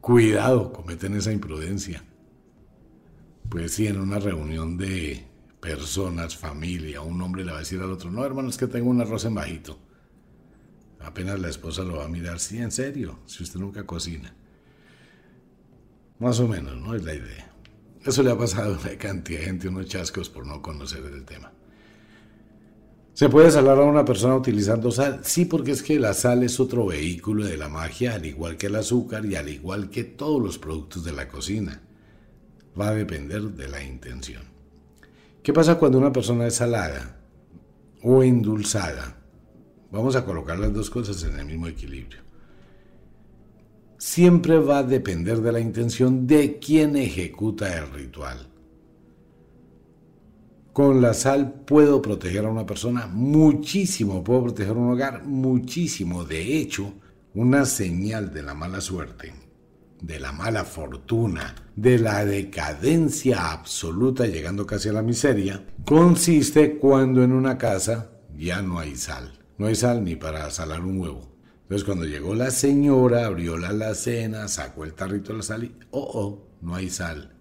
Cuidado, 0.00 0.72
cometen 0.72 1.16
esa 1.16 1.32
imprudencia. 1.32 2.04
Pues 3.48 3.72
sí, 3.72 3.86
en 3.86 4.00
una 4.00 4.18
reunión 4.18 4.76
de 4.76 5.24
personas, 5.60 6.36
familia, 6.36 7.00
un 7.00 7.22
hombre 7.22 7.44
le 7.44 7.52
va 7.52 7.58
a 7.58 7.60
decir 7.60 7.80
al 7.80 7.90
otro, 7.90 8.10
no 8.10 8.24
hermano, 8.24 8.50
es 8.50 8.58
que 8.58 8.66
tengo 8.66 8.90
un 8.90 9.00
arroz 9.00 9.24
en 9.24 9.34
bajito. 9.34 9.78
Apenas 11.00 11.40
la 11.40 11.48
esposa 11.48 11.84
lo 11.84 11.96
va 11.96 12.04
a 12.04 12.08
mirar, 12.08 12.38
sí, 12.38 12.58
en 12.58 12.70
serio, 12.70 13.20
si 13.26 13.42
usted 13.42 13.60
nunca 13.60 13.86
cocina. 13.86 14.34
Más 16.18 16.38
o 16.40 16.48
menos, 16.48 16.76
¿no? 16.76 16.94
Es 16.94 17.04
la 17.04 17.14
idea. 17.14 17.52
Eso 18.04 18.22
le 18.22 18.30
ha 18.30 18.38
pasado 18.38 18.74
a 18.74 18.78
una 18.78 18.98
cantidad 18.98 19.40
de 19.40 19.46
gente, 19.46 19.68
unos 19.68 19.86
chascos 19.86 20.28
por 20.28 20.46
no 20.46 20.60
conocer 20.60 21.04
el 21.04 21.24
tema. 21.24 21.52
¿Se 23.14 23.28
puede 23.28 23.50
salar 23.50 23.78
a 23.78 23.84
una 23.84 24.04
persona 24.04 24.34
utilizando 24.34 24.90
sal? 24.90 25.20
Sí, 25.22 25.44
porque 25.44 25.70
es 25.70 25.82
que 25.82 26.00
la 26.00 26.14
sal 26.14 26.42
es 26.42 26.58
otro 26.58 26.86
vehículo 26.86 27.44
de 27.44 27.56
la 27.56 27.68
magia, 27.68 28.14
al 28.14 28.26
igual 28.26 28.56
que 28.56 28.66
el 28.66 28.74
azúcar 28.74 29.24
y 29.24 29.36
al 29.36 29.48
igual 29.48 29.88
que 29.88 30.02
todos 30.02 30.42
los 30.42 30.58
productos 30.58 31.04
de 31.04 31.12
la 31.12 31.28
cocina. 31.28 31.80
Va 32.78 32.88
a 32.88 32.94
depender 32.94 33.42
de 33.42 33.68
la 33.68 33.82
intención. 33.84 34.42
¿Qué 35.44 35.52
pasa 35.52 35.76
cuando 35.76 35.98
una 35.98 36.12
persona 36.12 36.46
es 36.48 36.56
salada 36.56 37.20
o 38.02 38.24
endulzada? 38.24 39.16
Vamos 39.92 40.16
a 40.16 40.24
colocar 40.24 40.58
las 40.58 40.74
dos 40.74 40.90
cosas 40.90 41.22
en 41.22 41.38
el 41.38 41.46
mismo 41.46 41.68
equilibrio. 41.68 42.23
Siempre 43.98 44.58
va 44.58 44.78
a 44.78 44.82
depender 44.82 45.40
de 45.40 45.52
la 45.52 45.60
intención 45.60 46.26
de 46.26 46.58
quien 46.58 46.96
ejecuta 46.96 47.78
el 47.78 47.90
ritual. 47.92 48.48
Con 50.72 51.00
la 51.00 51.14
sal 51.14 51.62
puedo 51.64 52.02
proteger 52.02 52.44
a 52.44 52.50
una 52.50 52.66
persona 52.66 53.06
muchísimo, 53.06 54.24
puedo 54.24 54.44
proteger 54.44 54.72
un 54.72 54.90
hogar 54.90 55.24
muchísimo. 55.24 56.24
De 56.24 56.58
hecho, 56.58 56.92
una 57.34 57.64
señal 57.64 58.34
de 58.34 58.42
la 58.42 58.54
mala 58.54 58.80
suerte, 58.80 59.32
de 60.00 60.18
la 60.18 60.32
mala 60.32 60.64
fortuna, 60.64 61.54
de 61.76 61.98
la 61.98 62.24
decadencia 62.24 63.52
absoluta 63.52 64.26
llegando 64.26 64.66
casi 64.66 64.88
a 64.88 64.92
la 64.92 65.02
miseria, 65.02 65.64
consiste 65.84 66.76
cuando 66.78 67.22
en 67.22 67.32
una 67.32 67.56
casa 67.56 68.10
ya 68.36 68.60
no 68.60 68.80
hay 68.80 68.96
sal. 68.96 69.32
No 69.58 69.66
hay 69.66 69.76
sal 69.76 70.02
ni 70.02 70.16
para 70.16 70.50
salar 70.50 70.80
un 70.80 70.98
huevo. 70.98 71.33
Entonces 71.74 71.86
cuando 71.92 72.06
llegó 72.06 72.36
la 72.36 72.52
señora, 72.52 73.26
abrió 73.26 73.58
la 73.58 73.70
alacena, 73.70 74.46
sacó 74.46 74.84
el 74.84 74.94
tarrito 74.94 75.32
de 75.32 75.38
la 75.38 75.42
sal 75.42 75.64
y, 75.64 75.74
oh, 75.90 76.08
oh, 76.14 76.48
no 76.60 76.76
hay 76.76 76.88
sal. 76.88 77.34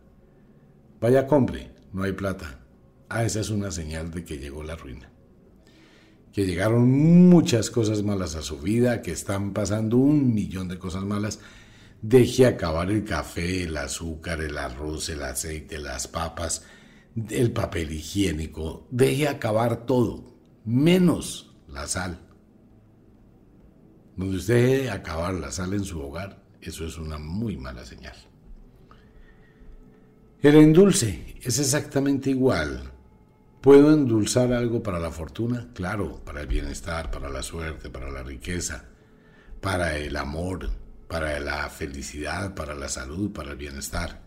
Vaya, 0.99 1.27
compre, 1.27 1.69
no 1.93 2.01
hay 2.01 2.13
plata. 2.13 2.59
Ah, 3.09 3.23
esa 3.23 3.41
es 3.41 3.51
una 3.51 3.69
señal 3.69 4.09
de 4.09 4.25
que 4.25 4.39
llegó 4.39 4.63
la 4.63 4.75
ruina. 4.75 5.11
Que 6.31 6.47
llegaron 6.47 6.89
muchas 7.29 7.69
cosas 7.69 8.01
malas 8.01 8.33
a 8.33 8.41
su 8.41 8.57
vida, 8.57 9.03
que 9.03 9.11
están 9.11 9.53
pasando 9.53 9.97
un 9.97 10.33
millón 10.33 10.67
de 10.67 10.79
cosas 10.79 11.03
malas. 11.03 11.39
Deje 12.01 12.47
acabar 12.47 12.89
el 12.89 13.03
café, 13.03 13.65
el 13.65 13.77
azúcar, 13.77 14.41
el 14.41 14.57
arroz, 14.57 15.09
el 15.09 15.21
aceite, 15.21 15.77
las 15.77 16.07
papas, 16.07 16.65
el 17.29 17.51
papel 17.51 17.91
higiénico. 17.91 18.87
Deje 18.89 19.27
acabar 19.27 19.85
todo, 19.85 20.33
menos 20.65 21.53
la 21.67 21.85
sal. 21.85 22.32
Donde 24.15 24.37
usted 24.37 24.55
deje 24.55 24.91
acabar 24.91 25.33
la 25.33 25.51
sal 25.51 25.73
en 25.73 25.83
su 25.83 25.99
hogar, 25.99 26.43
eso 26.61 26.85
es 26.85 26.97
una 26.97 27.17
muy 27.17 27.57
mala 27.57 27.85
señal. 27.85 28.15
El 30.41 30.55
endulce 30.55 31.35
es 31.41 31.57
exactamente 31.59 32.29
igual. 32.29 32.91
¿Puedo 33.61 33.93
endulzar 33.93 34.51
algo 34.51 34.83
para 34.83 34.99
la 34.99 35.09
fortuna? 35.09 35.69
Claro, 35.73 36.21
para 36.25 36.41
el 36.41 36.47
bienestar, 36.47 37.09
para 37.09 37.29
la 37.29 37.41
suerte, 37.41 37.89
para 37.89 38.11
la 38.11 38.23
riqueza, 38.23 38.89
para 39.61 39.95
el 39.97 40.17
amor, 40.17 40.69
para 41.07 41.39
la 41.39 41.69
felicidad, 41.69 42.53
para 42.55 42.75
la 42.75 42.89
salud, 42.89 43.31
para 43.31 43.51
el 43.51 43.57
bienestar. 43.57 44.21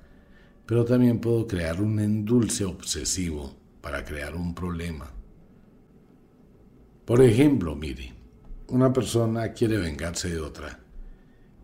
Pero 0.65 0.85
también 0.87 1.21
puedo 1.21 1.47
crear 1.47 1.83
un 1.83 2.01
endulce 2.01 2.65
obsesivo 2.65 3.55
para 3.83 4.05
crear 4.05 4.35
un 4.35 4.55
problema. 4.55 5.13
Por 7.05 7.23
ejemplo, 7.23 7.77
mire, 7.77 8.16
una 8.69 8.93
persona 8.93 9.53
quiere 9.53 9.79
vengarse 9.79 10.31
de 10.31 10.41
otra 10.41 10.81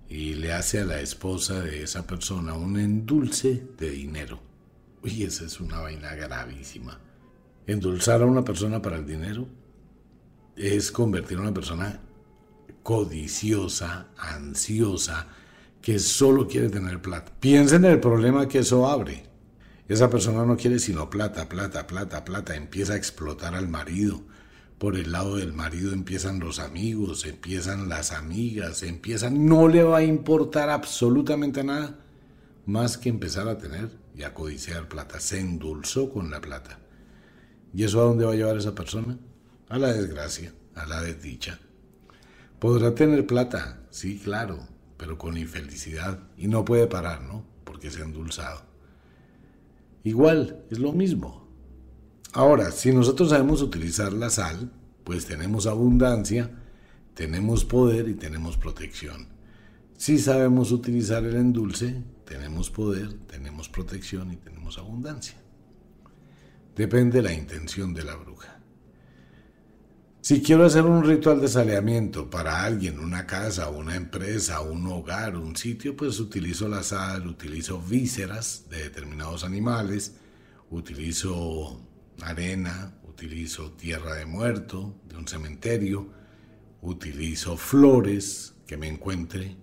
y 0.08 0.34
le 0.34 0.52
hace 0.52 0.80
a 0.80 0.84
la 0.84 1.00
esposa 1.00 1.60
de 1.60 1.82
esa 1.82 2.06
persona 2.06 2.54
un 2.54 2.78
endulce 2.78 3.66
de 3.78 3.90
dinero. 3.90 4.40
Uy, 5.02 5.24
esa 5.24 5.44
es 5.44 5.58
una 5.58 5.80
vaina 5.80 6.14
gravísima. 6.14 7.00
Endulzar 7.66 8.22
a 8.22 8.26
una 8.26 8.44
persona 8.44 8.80
para 8.80 8.96
el 8.96 9.06
dinero 9.06 9.48
es 10.56 10.92
convertir 10.92 11.38
a 11.38 11.42
una 11.42 11.54
persona 11.54 12.00
codiciosa, 12.82 14.08
ansiosa, 14.16 15.28
que 15.80 15.98
solo 15.98 16.46
quiere 16.46 16.68
tener 16.68 17.00
plata. 17.00 17.32
Piensen 17.40 17.84
en 17.84 17.92
el 17.92 18.00
problema 18.00 18.46
que 18.46 18.58
eso 18.58 18.88
abre. 18.88 19.24
Esa 19.88 20.08
persona 20.08 20.44
no 20.44 20.56
quiere 20.56 20.78
sino 20.78 21.10
plata, 21.10 21.48
plata, 21.48 21.86
plata, 21.86 22.24
plata. 22.24 22.54
Empieza 22.54 22.92
a 22.92 22.96
explotar 22.96 23.54
al 23.54 23.68
marido. 23.68 24.22
Por 24.82 24.96
el 24.96 25.12
lado 25.12 25.36
del 25.36 25.52
marido 25.52 25.92
empiezan 25.92 26.40
los 26.40 26.58
amigos, 26.58 27.24
empiezan 27.24 27.88
las 27.88 28.10
amigas, 28.10 28.82
empiezan... 28.82 29.46
No 29.46 29.68
le 29.68 29.84
va 29.84 29.98
a 29.98 30.02
importar 30.02 30.70
absolutamente 30.70 31.62
nada 31.62 32.00
más 32.66 32.98
que 32.98 33.08
empezar 33.08 33.46
a 33.46 33.58
tener 33.58 33.90
y 34.16 34.24
a 34.24 34.34
codiciar 34.34 34.88
plata. 34.88 35.20
Se 35.20 35.38
endulzó 35.38 36.10
con 36.10 36.32
la 36.32 36.40
plata. 36.40 36.80
¿Y 37.72 37.84
eso 37.84 38.00
a 38.00 38.06
dónde 38.06 38.24
va 38.24 38.32
a 38.32 38.34
llevar 38.34 38.56
esa 38.56 38.74
persona? 38.74 39.20
A 39.68 39.78
la 39.78 39.92
desgracia, 39.92 40.52
a 40.74 40.84
la 40.84 41.00
desdicha. 41.00 41.60
Podrá 42.58 42.92
tener 42.92 43.24
plata, 43.24 43.86
sí, 43.90 44.18
claro, 44.18 44.66
pero 44.96 45.16
con 45.16 45.38
infelicidad. 45.38 46.18
Y 46.36 46.48
no 46.48 46.64
puede 46.64 46.88
parar, 46.88 47.22
¿no? 47.22 47.44
Porque 47.62 47.88
se 47.88 48.02
ha 48.02 48.04
endulzado. 48.04 48.62
Igual, 50.02 50.64
es 50.72 50.80
lo 50.80 50.92
mismo. 50.92 51.41
Ahora, 52.32 52.70
si 52.70 52.92
nosotros 52.92 53.28
sabemos 53.28 53.60
utilizar 53.60 54.12
la 54.14 54.30
sal, 54.30 54.72
pues 55.04 55.26
tenemos 55.26 55.66
abundancia, 55.66 56.50
tenemos 57.14 57.64
poder 57.66 58.08
y 58.08 58.14
tenemos 58.14 58.56
protección. 58.56 59.28
Si 59.98 60.18
sabemos 60.18 60.72
utilizar 60.72 61.24
el 61.24 61.36
endulce, 61.36 62.02
tenemos 62.24 62.70
poder, 62.70 63.12
tenemos 63.26 63.68
protección 63.68 64.32
y 64.32 64.36
tenemos 64.36 64.78
abundancia. 64.78 65.36
Depende 66.74 67.18
de 67.18 67.22
la 67.22 67.34
intención 67.34 67.92
de 67.92 68.04
la 68.04 68.16
bruja. 68.16 68.58
Si 70.22 70.40
quiero 70.40 70.64
hacer 70.64 70.84
un 70.84 71.04
ritual 71.04 71.40
de 71.40 71.48
saneamiento 71.48 72.30
para 72.30 72.64
alguien, 72.64 72.98
una 72.98 73.26
casa, 73.26 73.68
una 73.68 73.94
empresa, 73.94 74.60
un 74.60 74.86
hogar, 74.86 75.36
un 75.36 75.54
sitio, 75.54 75.94
pues 75.94 76.18
utilizo 76.18 76.66
la 76.68 76.82
sal, 76.82 77.26
utilizo 77.26 77.78
vísceras 77.82 78.64
de 78.70 78.84
determinados 78.84 79.44
animales, 79.44 80.14
utilizo 80.70 81.91
arena, 82.20 82.94
utilizo 83.08 83.72
tierra 83.72 84.14
de 84.14 84.26
muerto 84.26 85.00
de 85.08 85.16
un 85.16 85.26
cementerio, 85.26 86.08
utilizo 86.80 87.56
flores 87.56 88.54
que 88.66 88.76
me 88.76 88.88
encuentre. 88.88 89.56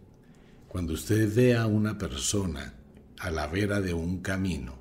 Cuando 0.68 0.94
usted 0.94 1.34
vea 1.34 1.64
a 1.64 1.68
una 1.68 1.98
persona 1.98 2.76
a 3.20 3.32
la 3.32 3.48
vera 3.48 3.82
de 3.82 3.94
un 3.94 4.22
camino 4.22 4.80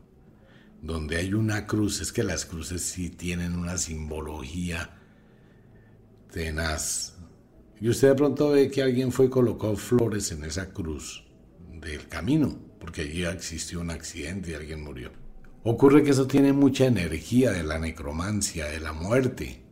donde 0.81 1.17
hay 1.17 1.35
una 1.35 1.67
cruz, 1.67 2.01
es 2.01 2.13
que 2.13 2.23
las 2.23 2.45
cruces 2.45 2.83
sí 2.83 3.11
tienen 3.11 3.57
una 3.57 3.79
simbología 3.79 4.97
tenaz. 6.31 7.17
Y 7.81 7.89
usted 7.89 8.09
de 8.09 8.15
pronto 8.15 8.51
ve 8.51 8.71
que 8.71 8.83
alguien 8.83 9.13
fue 9.13 9.27
y 9.27 9.31
colocó 9.31 9.77
flores 9.77 10.31
en 10.33 10.45
esa 10.45 10.73
cruz 10.73 11.25
del 11.73 12.07
camino, 12.09 12.59
porque 12.79 13.03
allí 13.03 13.25
existió 13.25 13.81
un 13.81 13.91
accidente 13.91 14.53
y 14.53 14.55
alguien 14.55 14.83
murió. 14.83 15.11
Ocurre 15.65 16.03
que 16.03 16.11
eso 16.11 16.27
tiene 16.27 16.53
mucha 16.53 16.87
energía 16.87 17.53
de 17.53 17.63
la 17.63 17.79
necromancia, 17.79 18.67
de 18.67 18.81
la 18.81 18.93
muerte. 18.93 19.63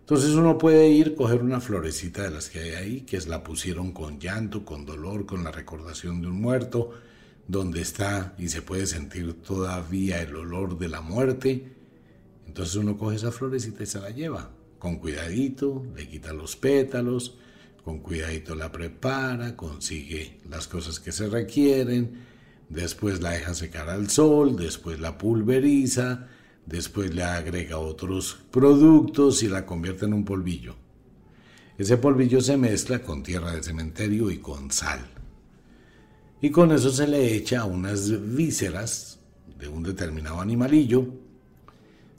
Entonces 0.00 0.30
uno 0.30 0.58
puede 0.58 0.88
ir, 0.88 1.14
coger 1.14 1.42
una 1.42 1.60
florecita 1.60 2.22
de 2.22 2.30
las 2.30 2.48
que 2.48 2.60
hay 2.60 2.70
ahí, 2.70 3.00
que 3.02 3.18
la 3.20 3.44
pusieron 3.44 3.92
con 3.92 4.18
llanto, 4.18 4.64
con 4.64 4.84
dolor, 4.84 5.26
con 5.26 5.44
la 5.44 5.52
recordación 5.52 6.20
de 6.20 6.28
un 6.28 6.40
muerto, 6.40 6.90
donde 7.50 7.80
está 7.80 8.34
y 8.38 8.48
se 8.48 8.62
puede 8.62 8.86
sentir 8.86 9.42
todavía 9.42 10.22
el 10.22 10.36
olor 10.36 10.78
de 10.78 10.88
la 10.88 11.00
muerte, 11.00 11.72
entonces 12.46 12.76
uno 12.76 12.96
coge 12.96 13.16
esa 13.16 13.32
florecita 13.32 13.82
y 13.82 13.86
se 13.86 14.00
la 14.00 14.10
lleva. 14.10 14.50
con 14.78 14.96
cuidadito, 14.96 15.84
le 15.94 16.08
quita 16.08 16.32
los 16.32 16.56
pétalos, 16.56 17.36
con 17.84 17.98
cuidadito 17.98 18.54
la 18.54 18.72
prepara, 18.72 19.54
consigue 19.54 20.40
las 20.48 20.66
cosas 20.68 20.98
que 20.98 21.12
se 21.12 21.28
requieren, 21.28 22.29
después 22.70 23.20
la 23.20 23.32
deja 23.32 23.52
secar 23.52 23.90
al 23.90 24.08
sol, 24.08 24.56
después 24.56 25.00
la 25.00 25.18
pulveriza, 25.18 26.28
después 26.64 27.14
le 27.14 27.24
agrega 27.24 27.78
otros 27.78 28.38
productos 28.50 29.42
y 29.42 29.48
la 29.48 29.66
convierte 29.66 30.06
en 30.06 30.14
un 30.14 30.24
polvillo. 30.24 30.76
Ese 31.76 31.96
polvillo 31.96 32.40
se 32.40 32.56
mezcla 32.56 33.00
con 33.00 33.22
tierra 33.22 33.52
de 33.52 33.62
cementerio 33.62 34.30
y 34.30 34.38
con 34.38 34.70
sal. 34.70 35.00
Y 36.40 36.50
con 36.50 36.72
eso 36.72 36.90
se 36.90 37.06
le 37.06 37.34
echa 37.34 37.64
unas 37.64 38.34
vísceras 38.34 39.18
de 39.58 39.68
un 39.68 39.82
determinado 39.82 40.40
animalillo, 40.40 41.06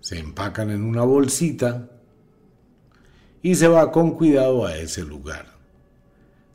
se 0.01 0.20
empacan 0.20 0.70
en 0.70 0.84
una 0.84 1.03
bolsita 1.03 1.89
y 3.41 3.55
se 3.55 3.67
va 3.67 3.91
con 3.91 4.12
cuidado 4.12 4.65
a 4.65 4.75
ese 4.77 5.03
lugar. 5.03 5.58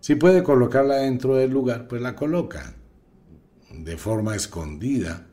Si 0.00 0.14
puede 0.14 0.42
colocarla 0.42 0.96
dentro 0.96 1.34
del 1.34 1.50
lugar, 1.50 1.88
pues 1.88 2.02
la 2.02 2.14
coloca 2.14 2.76
de 3.84 3.96
forma 3.96 4.34
escondida 4.36 5.26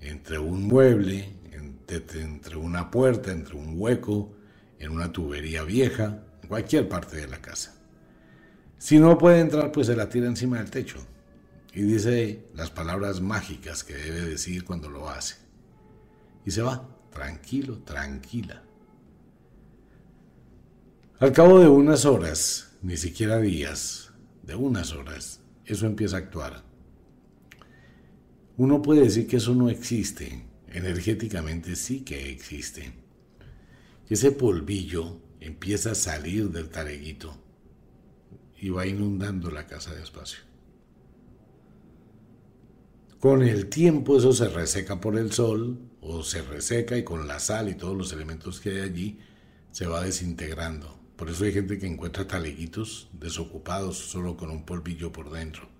entre 0.00 0.38
un 0.38 0.64
mueble, 0.64 1.34
entre 1.88 2.56
una 2.56 2.90
puerta, 2.90 3.32
entre 3.32 3.56
un 3.56 3.80
hueco, 3.80 4.34
en 4.78 4.90
una 4.90 5.12
tubería 5.12 5.62
vieja, 5.62 6.22
en 6.42 6.48
cualquier 6.48 6.88
parte 6.88 7.16
de 7.16 7.28
la 7.28 7.40
casa. 7.40 7.74
Si 8.78 8.98
no 8.98 9.16
puede 9.16 9.40
entrar, 9.40 9.72
pues 9.72 9.86
se 9.86 9.96
la 9.96 10.08
tira 10.08 10.26
encima 10.26 10.58
del 10.58 10.70
techo 10.70 10.98
y 11.72 11.82
dice 11.82 12.46
las 12.54 12.70
palabras 12.70 13.20
mágicas 13.20 13.84
que 13.84 13.94
debe 13.94 14.22
decir 14.22 14.64
cuando 14.64 14.88
lo 14.88 15.08
hace. 15.08 15.36
Y 16.44 16.50
se 16.50 16.62
va, 16.62 16.88
tranquilo, 17.10 17.78
tranquila. 17.84 18.62
Al 21.18 21.32
cabo 21.32 21.58
de 21.58 21.68
unas 21.68 22.04
horas, 22.04 22.72
ni 22.82 22.96
siquiera 22.96 23.38
días, 23.38 24.12
de 24.42 24.54
unas 24.54 24.92
horas, 24.92 25.40
eso 25.64 25.86
empieza 25.86 26.16
a 26.16 26.20
actuar. 26.20 26.65
Uno 28.58 28.80
puede 28.80 29.02
decir 29.02 29.26
que 29.26 29.36
eso 29.36 29.54
no 29.54 29.68
existe, 29.68 30.46
energéticamente 30.68 31.76
sí 31.76 32.00
que 32.00 32.30
existe. 32.30 32.92
Ese 34.08 34.32
polvillo 34.32 35.20
empieza 35.40 35.90
a 35.90 35.94
salir 35.94 36.50
del 36.50 36.70
tareguito 36.70 37.36
y 38.58 38.70
va 38.70 38.86
inundando 38.86 39.50
la 39.50 39.66
casa 39.66 39.94
de 39.94 40.02
espacio. 40.02 40.40
Con 43.20 43.42
el 43.42 43.66
tiempo 43.66 44.16
eso 44.16 44.32
se 44.32 44.48
reseca 44.48 45.00
por 45.00 45.18
el 45.18 45.32
sol 45.32 45.78
o 46.00 46.22
se 46.22 46.40
reseca 46.40 46.96
y 46.96 47.04
con 47.04 47.26
la 47.26 47.40
sal 47.40 47.68
y 47.68 47.74
todos 47.74 47.96
los 47.96 48.12
elementos 48.12 48.60
que 48.60 48.70
hay 48.70 48.80
allí 48.80 49.18
se 49.70 49.86
va 49.86 50.02
desintegrando. 50.02 50.98
Por 51.16 51.28
eso 51.28 51.44
hay 51.44 51.52
gente 51.52 51.78
que 51.78 51.86
encuentra 51.86 52.26
taleguitos 52.26 53.08
desocupados 53.12 53.98
solo 53.98 54.36
con 54.36 54.50
un 54.50 54.64
polvillo 54.64 55.12
por 55.12 55.30
dentro. 55.30 55.75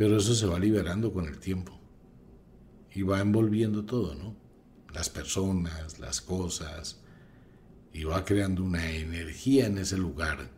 Pero 0.00 0.16
eso 0.16 0.34
se 0.34 0.46
va 0.46 0.58
liberando 0.58 1.12
con 1.12 1.26
el 1.26 1.38
tiempo 1.38 1.78
y 2.94 3.02
va 3.02 3.20
envolviendo 3.20 3.84
todo, 3.84 4.14
¿no? 4.14 4.34
Las 4.94 5.10
personas, 5.10 5.98
las 5.98 6.22
cosas, 6.22 7.02
y 7.92 8.04
va 8.04 8.24
creando 8.24 8.64
una 8.64 8.92
energía 8.92 9.66
en 9.66 9.76
ese 9.76 9.98
lugar 9.98 10.48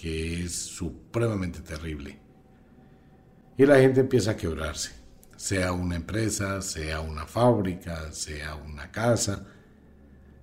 que 0.00 0.44
es 0.44 0.54
supremamente 0.54 1.62
terrible. 1.62 2.20
Y 3.58 3.66
la 3.66 3.80
gente 3.80 3.98
empieza 3.98 4.30
a 4.30 4.36
quebrarse, 4.36 4.92
sea 5.34 5.72
una 5.72 5.96
empresa, 5.96 6.62
sea 6.62 7.00
una 7.00 7.26
fábrica, 7.26 8.12
sea 8.12 8.54
una 8.54 8.92
casa, 8.92 9.48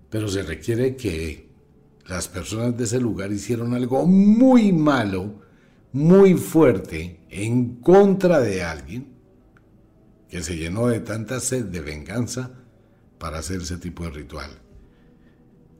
pero 0.10 0.28
se 0.28 0.44
requiere 0.44 0.98
que 0.98 1.50
las 2.08 2.28
personas 2.28 2.76
de 2.76 2.84
ese 2.84 3.00
lugar 3.00 3.32
hicieron 3.32 3.74
algo 3.74 4.06
muy 4.06 4.74
malo, 4.74 5.42
muy 5.94 6.34
fuerte, 6.34 7.21
en 7.32 7.78
contra 7.78 8.42
de 8.42 8.62
alguien, 8.62 9.08
que 10.30 10.44
se 10.44 10.58
llenó 10.58 10.88
de 10.88 11.00
tanta 11.00 11.40
sed 11.40 11.66
de 11.66 11.82
venganza 11.82 12.52
para 13.18 13.40
hacer 13.40 13.62
ese 13.62 13.78
tipo 13.78 14.04
de 14.04 14.12
ritual. 14.12 14.52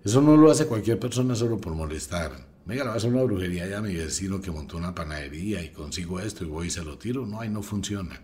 Eso 0.04 0.22
no 0.22 0.36
lo 0.36 0.50
hace 0.50 0.66
cualquier 0.66 1.00
persona 1.00 1.36
solo 1.36 1.60
por 1.60 1.76
molestar. 1.76 2.50
Venga, 2.66 2.84
le 2.86 2.90
a 2.90 2.94
hacer 2.94 3.12
una 3.12 3.24
brujería 3.24 3.68
ya 3.68 3.80
a 3.80 3.82
mi 3.82 3.94
vecino 3.94 4.42
que 4.42 4.52
montó 4.52 4.78
una 4.78 4.96
panadería 4.96 5.62
y 5.64 5.70
consigo 5.70 6.20
esto 6.20 6.44
y 6.44 6.48
voy 6.48 6.68
y 6.68 6.70
se 6.72 6.84
lo 6.84 6.98
tiro. 6.98 7.26
No, 7.26 7.42
ahí 7.42 7.50
no 7.50 7.62
funciona. 7.62 8.22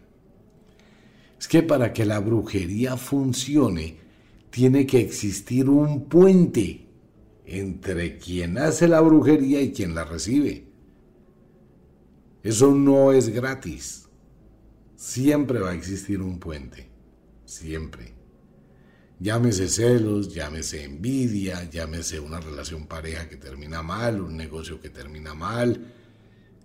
Es 1.40 1.48
que 1.48 1.64
para 1.64 1.94
que 1.94 2.06
la 2.06 2.20
brujería 2.20 2.98
funcione, 2.98 3.98
tiene 4.50 4.86
que 4.86 5.02
existir 5.02 5.70
un 5.70 6.06
puente 6.06 6.88
entre 7.46 8.18
quien 8.18 8.58
hace 8.58 8.88
la 8.88 9.02
brujería 9.02 9.62
y 9.62 9.72
quien 9.72 9.94
la 9.94 10.04
recibe. 10.04 10.67
Eso 12.44 12.74
no 12.74 13.12
es 13.12 13.30
gratis. 13.30 14.08
Siempre 14.96 15.60
va 15.60 15.72
a 15.72 15.76
existir 15.76 16.22
un 16.22 16.40
puente. 16.40 16.90
Siempre. 17.46 18.14
Llámese 19.20 19.68
celos, 19.68 20.34
llámese 20.34 20.84
envidia, 20.84 21.70
llámese 21.70 22.20
una 22.20 22.40
relación 22.40 22.88
pareja 22.88 23.28
que 23.28 23.38
termina 23.38 23.82
mal, 23.82 24.22
un 24.22 24.38
negocio 24.38 24.80
que 24.80 24.92
termina 24.92 25.34
mal, 25.34 25.92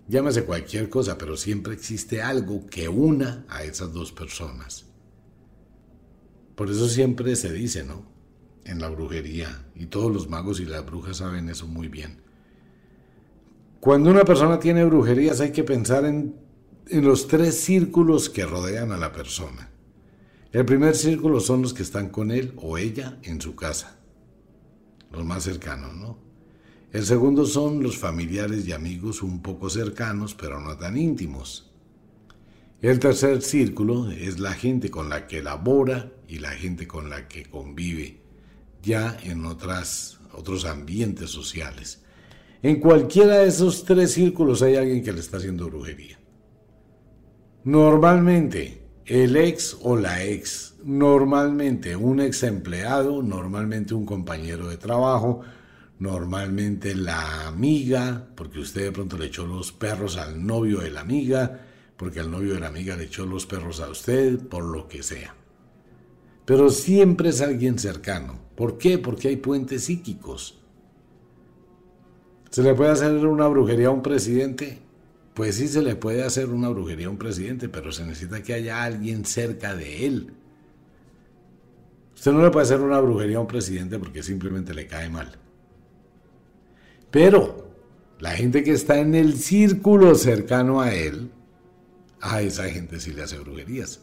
llámese 0.07 0.45
cualquier 0.45 0.91
cosa, 0.91 1.17
pero 1.17 1.39
siempre 1.39 1.73
existe 1.73 2.21
algo 2.21 2.67
que 2.67 2.89
una 2.89 3.47
a 3.49 3.65
esas 3.65 3.95
dos 3.95 4.13
personas. 4.13 4.85
Por 6.55 6.71
eso 6.71 6.89
siempre 6.91 7.35
se 7.37 7.51
dice, 7.53 7.85
¿no? 7.85 8.13
en 8.65 8.81
la 8.81 8.89
brujería 8.89 9.67
y 9.75 9.87
todos 9.87 10.13
los 10.13 10.29
magos 10.29 10.61
y 10.61 10.65
las 10.65 10.85
brujas 10.85 11.19
saben 11.19 11.49
eso 11.49 11.67
muy 11.67 11.89
bien. 11.89 12.23
Cuando 13.83 14.13
una 14.13 14.25
persona 14.25 14.61
tiene 14.61 14.85
brujerías 14.85 15.41
hay 15.41 15.51
que 15.51 15.65
pensar 15.65 16.05
en, 16.05 16.37
los 16.89 17.27
tres 17.27 17.59
círculos 17.65 18.31
que 18.31 18.47
rodean 18.47 18.93
a 18.93 18.97
la 18.97 19.11
persona. 19.11 19.71
El 20.53 20.65
primer 20.65 20.95
círculo 20.95 21.41
son 21.41 21.63
los 21.63 21.75
que 21.75 21.83
están 21.83 22.09
con 22.11 22.31
él 22.31 22.53
o 22.59 22.79
ella 22.79 23.19
en 23.25 23.41
su 23.41 23.57
casa, 23.57 23.99
los 25.11 25.25
más 25.25 25.43
cercanos, 25.43 25.97
¿no? 25.97 26.17
El 26.93 27.05
segundo 27.05 27.45
son 27.45 27.83
los 27.83 27.99
familiares 27.99 28.69
y 28.69 28.73
amigos 28.73 29.21
un 29.21 29.43
poco 29.43 29.69
cercanos, 29.69 30.37
pero 30.37 30.61
no 30.61 30.77
tan 30.77 30.97
íntimos. 30.97 31.73
El 32.83 33.01
tercer 33.01 33.43
círculo 33.43 34.13
es 34.13 34.39
la 34.39 34.53
gente 34.53 34.93
con 34.93 35.09
la 35.09 35.27
que 35.27 35.43
labora 35.43 36.13
y 36.29 36.39
la 36.39 36.53
gente 36.53 36.87
con 36.87 37.11
la 37.11 37.27
que 37.27 37.47
convive 37.47 38.21
ya 38.81 39.19
en 39.25 39.45
otras, 39.45 40.21
otros 40.35 40.67
ambientes 40.67 41.31
sociales. 41.31 42.03
En 42.63 42.79
cualquiera 42.79 43.39
de 43.39 43.49
esos 43.49 43.85
tres 43.85 44.13
círculos 44.13 44.63
hay 44.63 44.77
alguien 44.77 45.03
que 45.03 45.13
le 45.13 45.19
está 45.19 45.39
haciendo 45.39 45.67
brujería. 45.67 46.17
Normalmente, 47.65 48.83
el 49.05 49.35
ex 49.35 49.77
o 49.83 49.97
la 49.97 50.23
ex, 50.23 50.77
normalmente 50.85 51.97
un 51.97 52.21
ex 52.21 52.45
empleado, 52.45 53.21
normalmente 53.21 53.95
un 53.95 54.07
compañero 54.07 54.69
de 54.69 54.77
trabajo, 54.77 55.41
normalmente 55.99 56.95
la 56.95 57.49
amiga, 57.49 58.29
porque 58.37 58.61
usted 58.61 58.85
de 58.85 58.93
pronto 58.93 59.19
le 59.19 59.27
echó 59.27 59.45
los 59.45 59.73
perros 59.73 60.17
al 60.17 60.47
novio 60.47 60.79
de 60.79 60.91
la 60.91 61.01
amiga, 61.01 61.67
porque 61.97 62.21
el 62.21 62.31
novio 62.31 62.55
de 62.55 62.61
la 62.61 62.69
amiga 62.69 62.97
le 62.97 63.05
echó 63.05 63.27
los 63.27 63.45
perros 63.45 63.81
a 63.81 63.91
usted, 63.91 64.39
por 64.39 64.63
lo 64.63 64.87
que 64.87 65.03
sea. 65.03 65.35
Pero 66.45 66.71
siempre 66.71 67.31
es 67.31 67.41
alguien 67.41 67.77
cercano. 67.79 68.39
¿Por 68.55 68.79
qué? 68.79 68.99
Porque 68.99 69.29
hay 69.29 69.37
puentes 69.37 69.85
psíquicos. 69.85 70.62
¿Se 72.53 72.63
le 72.63 72.75
puede 72.75 72.91
hacer 72.91 73.27
una 73.27 73.49
brujería 73.49 73.87
a 73.87 73.93
un 73.93 74.03
presidente? 74.03 74.79
Pues 75.33 75.55
sí 75.55 75.69
se 75.69 75.81
le 75.81 75.97
puede 75.97 76.23
hacer 76.23 76.51
una 76.51 76.69
brujería 76.69 77.07
a 77.07 77.11
un 77.11 77.17
presidente, 77.17 77.71
pero 77.71 77.93
se 77.93 78.05
necesita 78.05 78.43
que 78.43 78.53
haya 78.53 78.85
alguien 78.85 79.25
cerca 79.25 79.75
de 79.75 80.07
él. 80.07 80.35
Usted 82.15 82.31
no 82.31 82.43
le 82.43 82.51
puede 82.51 82.65
hacer 82.65 82.83
una 82.83 83.01
brujería 83.01 83.39
a 83.39 83.41
un 83.41 83.47
presidente 83.47 83.99
porque 83.99 84.23
simplemente 84.23 84.75
le 84.75 84.87
cae 84.87 85.09
mal. 85.09 85.33
Pero 87.11 87.71
la 88.19 88.33
gente 88.33 88.63
que 88.63 88.73
está 88.73 88.99
en 88.99 89.15
el 89.15 89.39
círculo 89.39 90.15
cercano 90.15 90.83
a 90.83 90.95
él, 90.95 91.31
a 92.21 92.43
esa 92.43 92.65
gente 92.65 93.01
sí 93.01 93.15
le 93.15 93.23
hace 93.23 93.39
brujerías. 93.39 94.03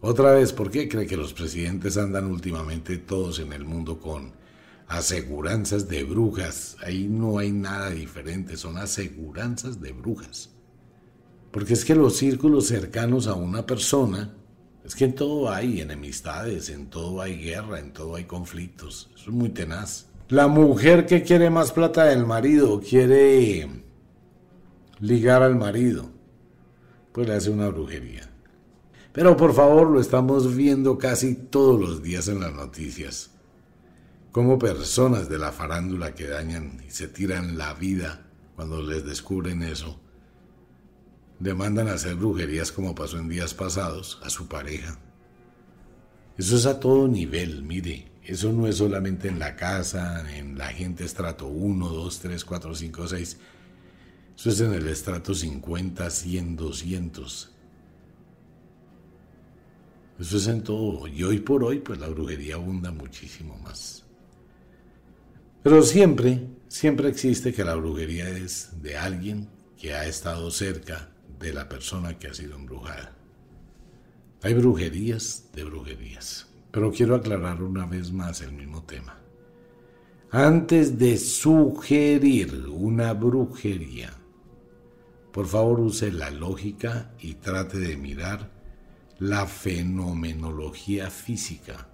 Otra 0.00 0.32
vez, 0.32 0.54
¿por 0.54 0.70
qué 0.70 0.88
cree 0.88 1.06
que 1.06 1.18
los 1.18 1.34
presidentes 1.34 1.98
andan 1.98 2.24
últimamente 2.30 2.96
todos 2.96 3.40
en 3.40 3.52
el 3.52 3.66
mundo 3.66 4.00
con 4.00 4.45
aseguranzas 4.88 5.88
de 5.88 6.04
brujas? 6.04 6.76
Ahí 6.84 7.08
no 7.08 7.38
hay 7.38 7.52
nada 7.52 7.90
diferente, 7.90 8.56
son 8.56 8.78
aseguranzas 8.78 9.80
de 9.80 9.92
brujas. 9.92 10.50
Porque 11.50 11.72
es 11.72 11.84
que 11.84 11.94
los 11.94 12.16
círculos 12.16 12.66
cercanos 12.66 13.26
a 13.26 13.34
una 13.34 13.64
persona, 13.64 14.34
es 14.84 14.94
que 14.94 15.04
en 15.04 15.14
todo 15.14 15.50
hay 15.50 15.80
enemistades, 15.80 16.68
en 16.68 16.86
todo 16.86 17.20
hay 17.20 17.36
guerra, 17.38 17.80
en 17.80 17.92
todo 17.92 18.14
hay 18.14 18.24
conflictos. 18.24 19.10
Es 19.16 19.26
muy 19.28 19.48
tenaz. 19.48 20.06
La 20.28 20.48
mujer 20.48 21.06
que 21.06 21.22
quiere 21.22 21.50
más 21.50 21.72
plata 21.72 22.04
del 22.04 22.26
marido, 22.26 22.80
quiere 22.80 23.68
ligar 25.00 25.42
al 25.42 25.56
marido, 25.56 26.10
pues 27.12 27.28
le 27.28 27.34
hace 27.34 27.50
una 27.50 27.68
brujería. 27.68 28.30
Pero 29.12 29.36
por 29.36 29.54
favor, 29.54 29.88
lo 29.88 30.00
estamos 30.00 30.54
viendo 30.54 30.98
casi 30.98 31.34
todos 31.34 31.80
los 31.80 32.02
días 32.02 32.28
en 32.28 32.40
las 32.40 32.52
noticias. 32.52 33.30
Como 34.36 34.58
personas 34.58 35.30
de 35.30 35.38
la 35.38 35.50
farándula 35.50 36.14
que 36.14 36.26
dañan 36.26 36.82
y 36.86 36.90
se 36.90 37.08
tiran 37.08 37.56
la 37.56 37.72
vida 37.72 38.26
cuando 38.54 38.82
les 38.82 39.02
descubren 39.02 39.62
eso, 39.62 39.98
le 41.40 41.54
mandan 41.54 41.88
a 41.88 41.94
hacer 41.94 42.16
brujerías 42.16 42.70
como 42.70 42.94
pasó 42.94 43.16
en 43.16 43.30
días 43.30 43.54
pasados 43.54 44.20
a 44.22 44.28
su 44.28 44.46
pareja. 44.46 44.98
Eso 46.36 46.54
es 46.54 46.66
a 46.66 46.78
todo 46.78 47.08
nivel, 47.08 47.62
mire, 47.62 48.12
eso 48.24 48.52
no 48.52 48.66
es 48.66 48.76
solamente 48.76 49.28
en 49.28 49.38
la 49.38 49.56
casa, 49.56 50.30
en 50.36 50.58
la 50.58 50.66
gente 50.66 51.06
estrato 51.06 51.46
1, 51.46 51.88
2, 51.88 52.18
3, 52.18 52.44
4, 52.44 52.74
5, 52.74 53.08
6. 53.08 53.38
Eso 54.36 54.50
es 54.50 54.60
en 54.60 54.74
el 54.74 54.86
estrato 54.88 55.34
50, 55.34 56.10
100, 56.10 56.56
200. 56.56 57.52
Eso 60.20 60.36
es 60.36 60.46
en 60.46 60.62
todo. 60.62 61.08
Y 61.08 61.22
hoy 61.22 61.38
por 61.38 61.64
hoy, 61.64 61.78
pues 61.78 61.98
la 61.98 62.08
brujería 62.08 62.56
abunda 62.56 62.90
muchísimo 62.90 63.56
más. 63.64 64.05
Pero 65.66 65.82
siempre, 65.82 66.46
siempre 66.68 67.08
existe 67.08 67.52
que 67.52 67.64
la 67.64 67.74
brujería 67.74 68.28
es 68.28 68.80
de 68.82 68.96
alguien 68.96 69.48
que 69.76 69.94
ha 69.94 70.06
estado 70.06 70.48
cerca 70.52 71.10
de 71.40 71.52
la 71.52 71.68
persona 71.68 72.20
que 72.20 72.28
ha 72.28 72.34
sido 72.34 72.54
embrujada. 72.54 73.16
Hay 74.44 74.54
brujerías 74.54 75.50
de 75.56 75.64
brujerías, 75.64 76.46
pero 76.70 76.92
quiero 76.92 77.16
aclarar 77.16 77.64
una 77.64 77.84
vez 77.84 78.12
más 78.12 78.42
el 78.42 78.52
mismo 78.52 78.84
tema. 78.84 79.18
Antes 80.30 81.00
de 81.00 81.18
sugerir 81.18 82.68
una 82.68 83.12
brujería, 83.12 84.12
por 85.32 85.48
favor 85.48 85.80
use 85.80 86.12
la 86.12 86.30
lógica 86.30 87.10
y 87.18 87.34
trate 87.34 87.80
de 87.80 87.96
mirar 87.96 88.52
la 89.18 89.46
fenomenología 89.46 91.10
física 91.10 91.88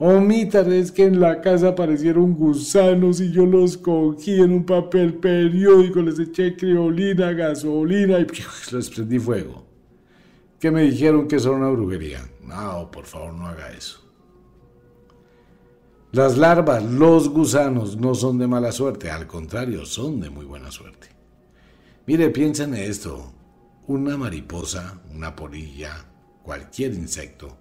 Omítar 0.00 0.72
es 0.72 0.92
que 0.92 1.06
en 1.06 1.18
la 1.18 1.40
casa 1.40 1.70
aparecieron 1.70 2.34
gusanos 2.34 3.20
y 3.20 3.32
yo 3.32 3.44
los 3.44 3.76
cogí 3.76 4.40
en 4.40 4.52
un 4.52 4.64
papel 4.64 5.14
periódico, 5.14 6.00
les 6.00 6.20
eché 6.20 6.56
criolina, 6.56 7.32
gasolina 7.32 8.20
y 8.20 8.26
les 8.72 8.90
prendí 8.90 9.18
fuego. 9.18 9.66
Que 10.60 10.70
me 10.70 10.82
dijeron 10.82 11.26
que 11.26 11.36
eso 11.36 11.48
era 11.48 11.58
una 11.58 11.70
brujería. 11.70 12.20
No, 12.46 12.90
por 12.92 13.06
favor, 13.06 13.34
no 13.34 13.46
haga 13.46 13.72
eso. 13.72 14.08
Las 16.12 16.38
larvas, 16.38 16.82
los 16.84 17.28
gusanos, 17.28 17.96
no 17.96 18.14
son 18.14 18.38
de 18.38 18.46
mala 18.46 18.70
suerte, 18.70 19.10
al 19.10 19.26
contrario, 19.26 19.84
son 19.84 20.20
de 20.20 20.30
muy 20.30 20.46
buena 20.46 20.70
suerte. 20.70 21.08
Mire, 22.06 22.30
piensen 22.30 22.74
en 22.74 22.90
esto. 22.90 23.32
Una 23.88 24.16
mariposa, 24.16 25.00
una 25.14 25.34
polilla, 25.34 26.06
cualquier 26.42 26.94
insecto, 26.94 27.58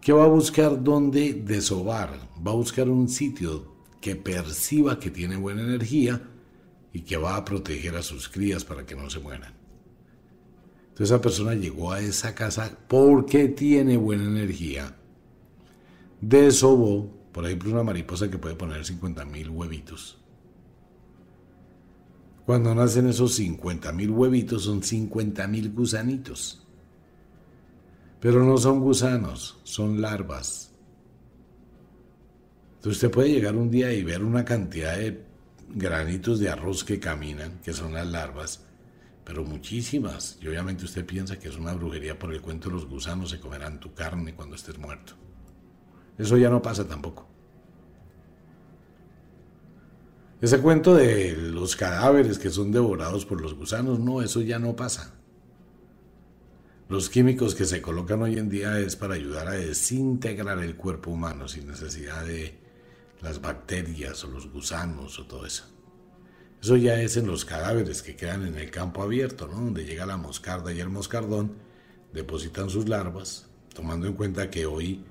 que 0.00 0.12
va 0.12 0.24
a 0.24 0.28
buscar 0.28 0.82
dónde 0.82 1.34
desovar, 1.34 2.30
va 2.46 2.52
a 2.52 2.54
buscar 2.54 2.88
un 2.88 3.08
sitio 3.08 3.74
que 4.00 4.16
perciba 4.16 4.98
que 4.98 5.10
tiene 5.10 5.36
buena 5.36 5.62
energía 5.62 6.22
y 6.92 7.02
que 7.02 7.16
va 7.16 7.36
a 7.36 7.44
proteger 7.44 7.96
a 7.96 8.02
sus 8.02 8.28
crías 8.28 8.64
para 8.64 8.86
que 8.86 8.96
no 8.96 9.10
se 9.10 9.20
mueran. 9.20 9.54
Entonces 10.88 11.10
esa 11.10 11.20
persona 11.20 11.54
llegó 11.54 11.92
a 11.92 12.00
esa 12.00 12.34
casa 12.34 12.78
porque 12.88 13.48
tiene 13.48 13.96
buena 13.96 14.24
energía. 14.24 14.96
Desobó, 16.20 17.10
por 17.32 17.46
ejemplo, 17.46 17.70
una 17.70 17.82
mariposa 17.82 18.30
que 18.30 18.38
puede 18.38 18.54
poner 18.54 18.84
50 18.84 19.24
mil 19.26 19.50
huevitos. 19.50 20.18
Cuando 22.44 22.74
nacen 22.74 23.06
esos 23.06 23.34
50 23.34 23.92
mil 23.92 24.10
huevitos 24.10 24.64
son 24.64 24.82
50 24.82 25.46
mil 25.46 25.72
gusanitos. 25.72 26.66
Pero 28.20 28.44
no 28.44 28.58
son 28.58 28.80
gusanos, 28.80 29.58
son 29.64 30.00
larvas. 30.00 30.72
Entonces 32.76 33.02
usted 33.02 33.10
puede 33.10 33.30
llegar 33.30 33.56
un 33.56 33.70
día 33.70 33.92
y 33.92 34.02
ver 34.02 34.22
una 34.22 34.44
cantidad 34.44 34.96
de 34.96 35.24
granitos 35.68 36.38
de 36.38 36.50
arroz 36.50 36.84
que 36.84 36.98
caminan, 36.98 37.60
que 37.62 37.72
son 37.72 37.94
las 37.94 38.06
larvas, 38.06 38.64
pero 39.24 39.44
muchísimas. 39.44 40.38
Y 40.40 40.48
obviamente 40.48 40.84
usted 40.84 41.04
piensa 41.04 41.38
que 41.38 41.48
es 41.48 41.56
una 41.56 41.74
brujería 41.74 42.18
por 42.18 42.32
el 42.32 42.40
cuento 42.40 42.68
de 42.68 42.74
los 42.74 42.86
gusanos 42.86 43.30
se 43.30 43.40
comerán 43.40 43.80
tu 43.80 43.94
carne 43.94 44.34
cuando 44.34 44.56
estés 44.56 44.78
muerto. 44.78 45.14
Eso 46.18 46.36
ya 46.36 46.50
no 46.50 46.60
pasa 46.60 46.86
tampoco. 46.86 47.26
Ese 50.40 50.58
cuento 50.58 50.94
de 50.94 51.36
los 51.36 51.76
cadáveres 51.76 52.38
que 52.38 52.48
son 52.48 52.72
devorados 52.72 53.26
por 53.26 53.40
los 53.42 53.54
gusanos, 53.54 53.98
no, 53.98 54.22
eso 54.22 54.40
ya 54.40 54.58
no 54.58 54.74
pasa. 54.74 55.19
Los 56.90 57.08
químicos 57.08 57.54
que 57.54 57.66
se 57.66 57.80
colocan 57.80 58.20
hoy 58.20 58.36
en 58.36 58.48
día 58.48 58.80
es 58.80 58.96
para 58.96 59.14
ayudar 59.14 59.46
a 59.46 59.52
desintegrar 59.52 60.58
el 60.58 60.74
cuerpo 60.74 61.12
humano 61.12 61.46
sin 61.46 61.68
necesidad 61.68 62.24
de 62.24 62.58
las 63.20 63.40
bacterias 63.40 64.24
o 64.24 64.28
los 64.28 64.50
gusanos 64.50 65.16
o 65.20 65.24
todo 65.24 65.46
eso. 65.46 65.66
Eso 66.60 66.76
ya 66.76 67.00
es 67.00 67.16
en 67.16 67.28
los 67.28 67.44
cadáveres 67.44 68.02
que 68.02 68.16
quedan 68.16 68.44
en 68.44 68.56
el 68.56 68.72
campo 68.72 69.04
abierto, 69.04 69.46
¿no? 69.46 69.60
donde 69.60 69.84
llega 69.84 70.04
la 70.04 70.16
moscarda 70.16 70.72
y 70.72 70.80
el 70.80 70.88
moscardón, 70.88 71.52
depositan 72.12 72.68
sus 72.68 72.88
larvas, 72.88 73.46
tomando 73.72 74.08
en 74.08 74.14
cuenta 74.14 74.50
que 74.50 74.66
hoy 74.66 75.04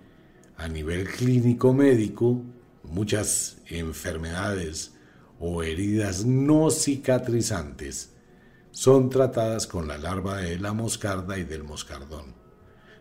a 0.58 0.68
nivel 0.68 1.08
clínico 1.08 1.74
médico 1.74 2.44
muchas 2.84 3.60
enfermedades 3.68 4.96
o 5.40 5.64
heridas 5.64 6.26
no 6.26 6.72
cicatrizantes 6.72 8.19
son 8.72 9.10
tratadas 9.10 9.68
con 9.68 9.88
la 9.88 9.98
larva 9.98 10.38
de 10.38 10.60
la 10.60 10.74
moscarda 10.74 11.38
y 11.38 11.44
del 11.44 11.64
moscardón. 11.64 12.34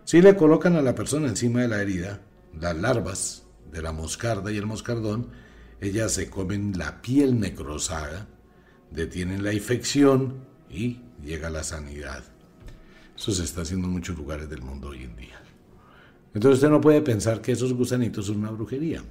Si 0.05 0.23
le 0.23 0.37
colocan 0.37 0.77
a 0.77 0.83
la 0.83 0.95
persona 0.95 1.29
encima 1.29 1.61
de 1.61 1.69
la 1.69 1.83
herida, 1.83 2.21
las 2.59 2.77
larvas 2.77 3.47
de 3.71 3.83
la 3.83 3.93
moscarda 3.93 4.51
y 4.51 4.57
el 4.57 4.67
moscardón, 4.67 5.29
ellas 5.81 6.13
se 6.13 6.31
comen 6.31 6.79
la 6.79 7.03
piel 7.03 7.39
necrosada, 7.39 8.27
detienen 8.91 9.45
la 9.45 9.53
infección 9.53 10.47
y 10.71 11.01
llega 11.23 11.51
la 11.51 11.63
sanidad. 11.63 12.25
Eso 13.17 13.33
se 13.33 13.45
está 13.45 13.63
haciendo 13.63 13.87
en 13.87 13.93
muchos 13.93 14.17
lugares 14.17 14.49
del 14.49 14.63
mundo 14.63 14.89
hoy 14.89 15.05
en 15.05 15.17
día. 15.17 15.41
Entonces 16.35 16.59
usted 16.59 16.71
no 16.71 16.81
puede 16.81 17.03
pensar 17.03 17.41
que 17.41 17.53
esos 17.53 17.73
gusanitos 17.73 18.27
son 18.27 18.39
una 18.39 18.51
brujería. 18.51 19.03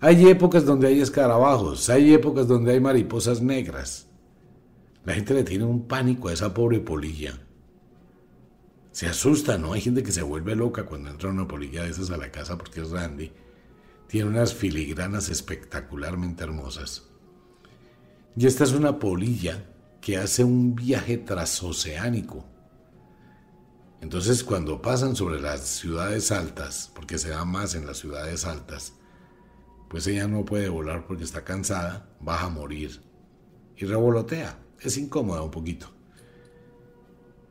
Hay 0.00 0.28
épocas 0.28 0.64
donde 0.64 0.88
hay 0.88 1.00
escarabajos, 1.00 1.88
hay 1.88 2.12
épocas 2.12 2.46
donde 2.46 2.72
hay 2.72 2.80
mariposas 2.80 3.40
negras, 3.40 4.05
la 5.06 5.14
gente 5.14 5.34
le 5.34 5.44
tiene 5.44 5.64
un 5.64 5.86
pánico 5.86 6.28
a 6.28 6.32
esa 6.32 6.52
pobre 6.52 6.80
polilla. 6.80 7.38
Se 8.90 9.06
asusta, 9.06 9.56
¿no? 9.56 9.72
Hay 9.72 9.80
gente 9.80 10.02
que 10.02 10.10
se 10.10 10.22
vuelve 10.22 10.56
loca 10.56 10.84
cuando 10.84 11.10
entra 11.10 11.30
una 11.30 11.46
polilla 11.46 11.84
de 11.84 11.90
esas 11.90 12.10
a 12.10 12.16
la 12.16 12.32
casa 12.32 12.58
porque 12.58 12.80
es 12.80 12.90
Randy. 12.90 13.32
Tiene 14.08 14.30
unas 14.30 14.52
filigranas 14.52 15.28
espectacularmente 15.28 16.42
hermosas. 16.42 17.04
Y 18.36 18.46
esta 18.46 18.64
es 18.64 18.72
una 18.72 18.98
polilla 18.98 19.64
que 20.00 20.16
hace 20.16 20.42
un 20.42 20.74
viaje 20.74 21.18
transoceánico. 21.18 22.44
Entonces 24.00 24.42
cuando 24.42 24.82
pasan 24.82 25.14
sobre 25.14 25.40
las 25.40 25.60
ciudades 25.60 26.32
altas, 26.32 26.90
porque 26.96 27.18
se 27.18 27.28
da 27.28 27.44
más 27.44 27.76
en 27.76 27.86
las 27.86 27.98
ciudades 27.98 28.44
altas, 28.44 28.94
pues 29.88 30.04
ella 30.08 30.26
no 30.26 30.44
puede 30.44 30.68
volar 30.68 31.06
porque 31.06 31.22
está 31.22 31.44
cansada, 31.44 32.10
va 32.26 32.40
a 32.40 32.48
morir 32.48 33.02
y 33.76 33.84
revolotea 33.84 34.65
es 34.80 34.96
incómoda 34.96 35.42
un 35.42 35.50
poquito. 35.50 35.90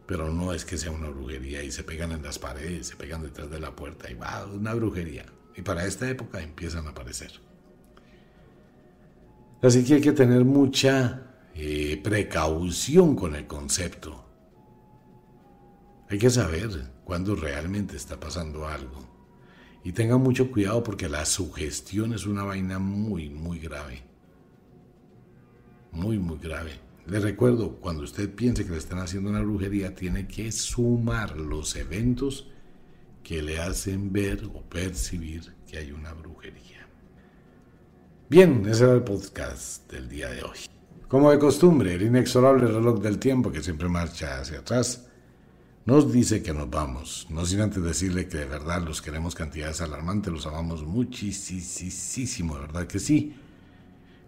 Pero 0.06 0.32
no 0.32 0.54
es 0.54 0.66
que 0.66 0.78
sea 0.78 0.92
una 0.92 1.10
brujería 1.10 1.64
y 1.64 1.72
se 1.72 1.84
pegan 1.84 2.12
en 2.12 2.22
las 2.22 2.38
paredes, 2.38 2.88
se 2.88 2.96
pegan 2.96 3.24
detrás 3.24 3.50
de 3.50 3.60
la 3.60 3.76
puerta 3.76 4.10
y 4.10 4.14
va, 4.14 4.46
una 4.46 4.74
brujería. 4.74 5.26
Y 5.56 5.62
para 5.62 5.86
esta 5.86 6.10
época 6.10 6.42
empiezan 6.42 6.86
a 6.86 6.92
aparecer. 6.92 7.32
Así 9.62 9.84
que 9.84 9.96
hay 9.96 10.02
que 10.02 10.12
tener 10.12 10.46
mucha 10.46 11.26
eh, 11.56 12.00
precaución 12.04 13.16
con 13.16 13.36
el 13.36 13.48
concepto. 13.48 14.24
Hay 16.10 16.20
que 16.20 16.30
saber 16.30 16.92
cuándo 17.04 17.36
realmente 17.36 17.96
está 17.96 18.20
pasando 18.20 18.68
algo. 18.68 19.10
Y 19.84 19.92
tengan 19.92 20.22
mucho 20.22 20.52
cuidado 20.52 20.84
porque 20.84 21.10
la 21.10 21.26
sugestión 21.26 22.14
es 22.14 22.26
una 22.26 22.44
vaina 22.44 22.78
muy, 22.78 23.30
muy 23.30 23.60
grave. 23.60 24.04
Muy, 25.92 26.20
muy 26.20 26.38
grave. 26.38 26.74
Le 27.08 27.20
recuerdo, 27.20 27.76
cuando 27.76 28.04
usted 28.04 28.34
piense 28.34 28.66
que 28.66 28.72
le 28.72 28.78
están 28.78 29.00
haciendo 29.00 29.30
una 29.30 29.42
brujería, 29.42 29.94
tiene 29.94 30.28
que 30.28 30.52
sumar 30.52 31.38
los 31.38 31.76
eventos 31.76 32.50
que 33.24 33.44
le 33.44 33.60
hacen 33.60 34.12
ver 34.12 34.44
o 34.54 34.62
percibir 34.62 35.54
que 35.68 35.78
hay 35.78 35.92
una 35.92 36.14
brujería. 36.14 36.88
Bien, 38.28 38.66
ese 38.68 38.86
era 38.86 38.94
el 38.94 39.04
podcast 39.04 39.92
del 39.92 40.10
día 40.10 40.30
de 40.30 40.42
hoy. 40.42 40.58
Como 41.08 41.30
de 41.30 41.38
costumbre, 41.38 41.94
el 41.94 42.02
inexorable 42.02 42.66
reloj 42.66 43.00
del 43.00 43.20
tiempo 43.20 43.52
que 43.52 43.62
siempre 43.62 43.88
marcha 43.88 44.40
hacia 44.40 44.60
atrás 44.60 45.08
nos 45.86 46.12
dice 46.12 46.42
que 46.42 46.54
nos 46.54 46.68
vamos. 46.72 47.28
No 47.30 47.46
sin 47.46 47.62
antes 47.62 47.84
decirle 47.84 48.28
que 48.28 48.40
de 48.40 48.46
verdad 48.46 48.82
los 48.82 49.04
queremos 49.04 49.36
cantidades 49.36 49.82
alarmantes, 49.82 50.34
los 50.34 50.48
amamos 50.48 50.84
muchísimo, 50.84 52.56
verdad 52.56 52.88
que 52.88 52.98
sí. 52.98 53.36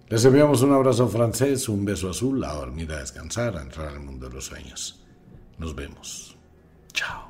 Les 0.10 0.24
enviamos 0.24 0.62
un 0.62 0.72
abrazo 0.72 1.10
francés, 1.10 1.67
un 1.67 1.84
beso 1.84 2.10
azul, 2.10 2.41
a 2.46 2.54
dormir, 2.54 2.89
a 2.93 3.00
descansar, 3.00 3.58
a 3.58 3.62
entrar 3.62 3.89
al 3.89 4.00
mundo 4.00 4.30
de 4.30 4.36
los 4.36 4.46
sueños. 4.46 5.04
Nos 5.58 5.76
vemos. 5.76 6.38
Chao. 6.93 7.26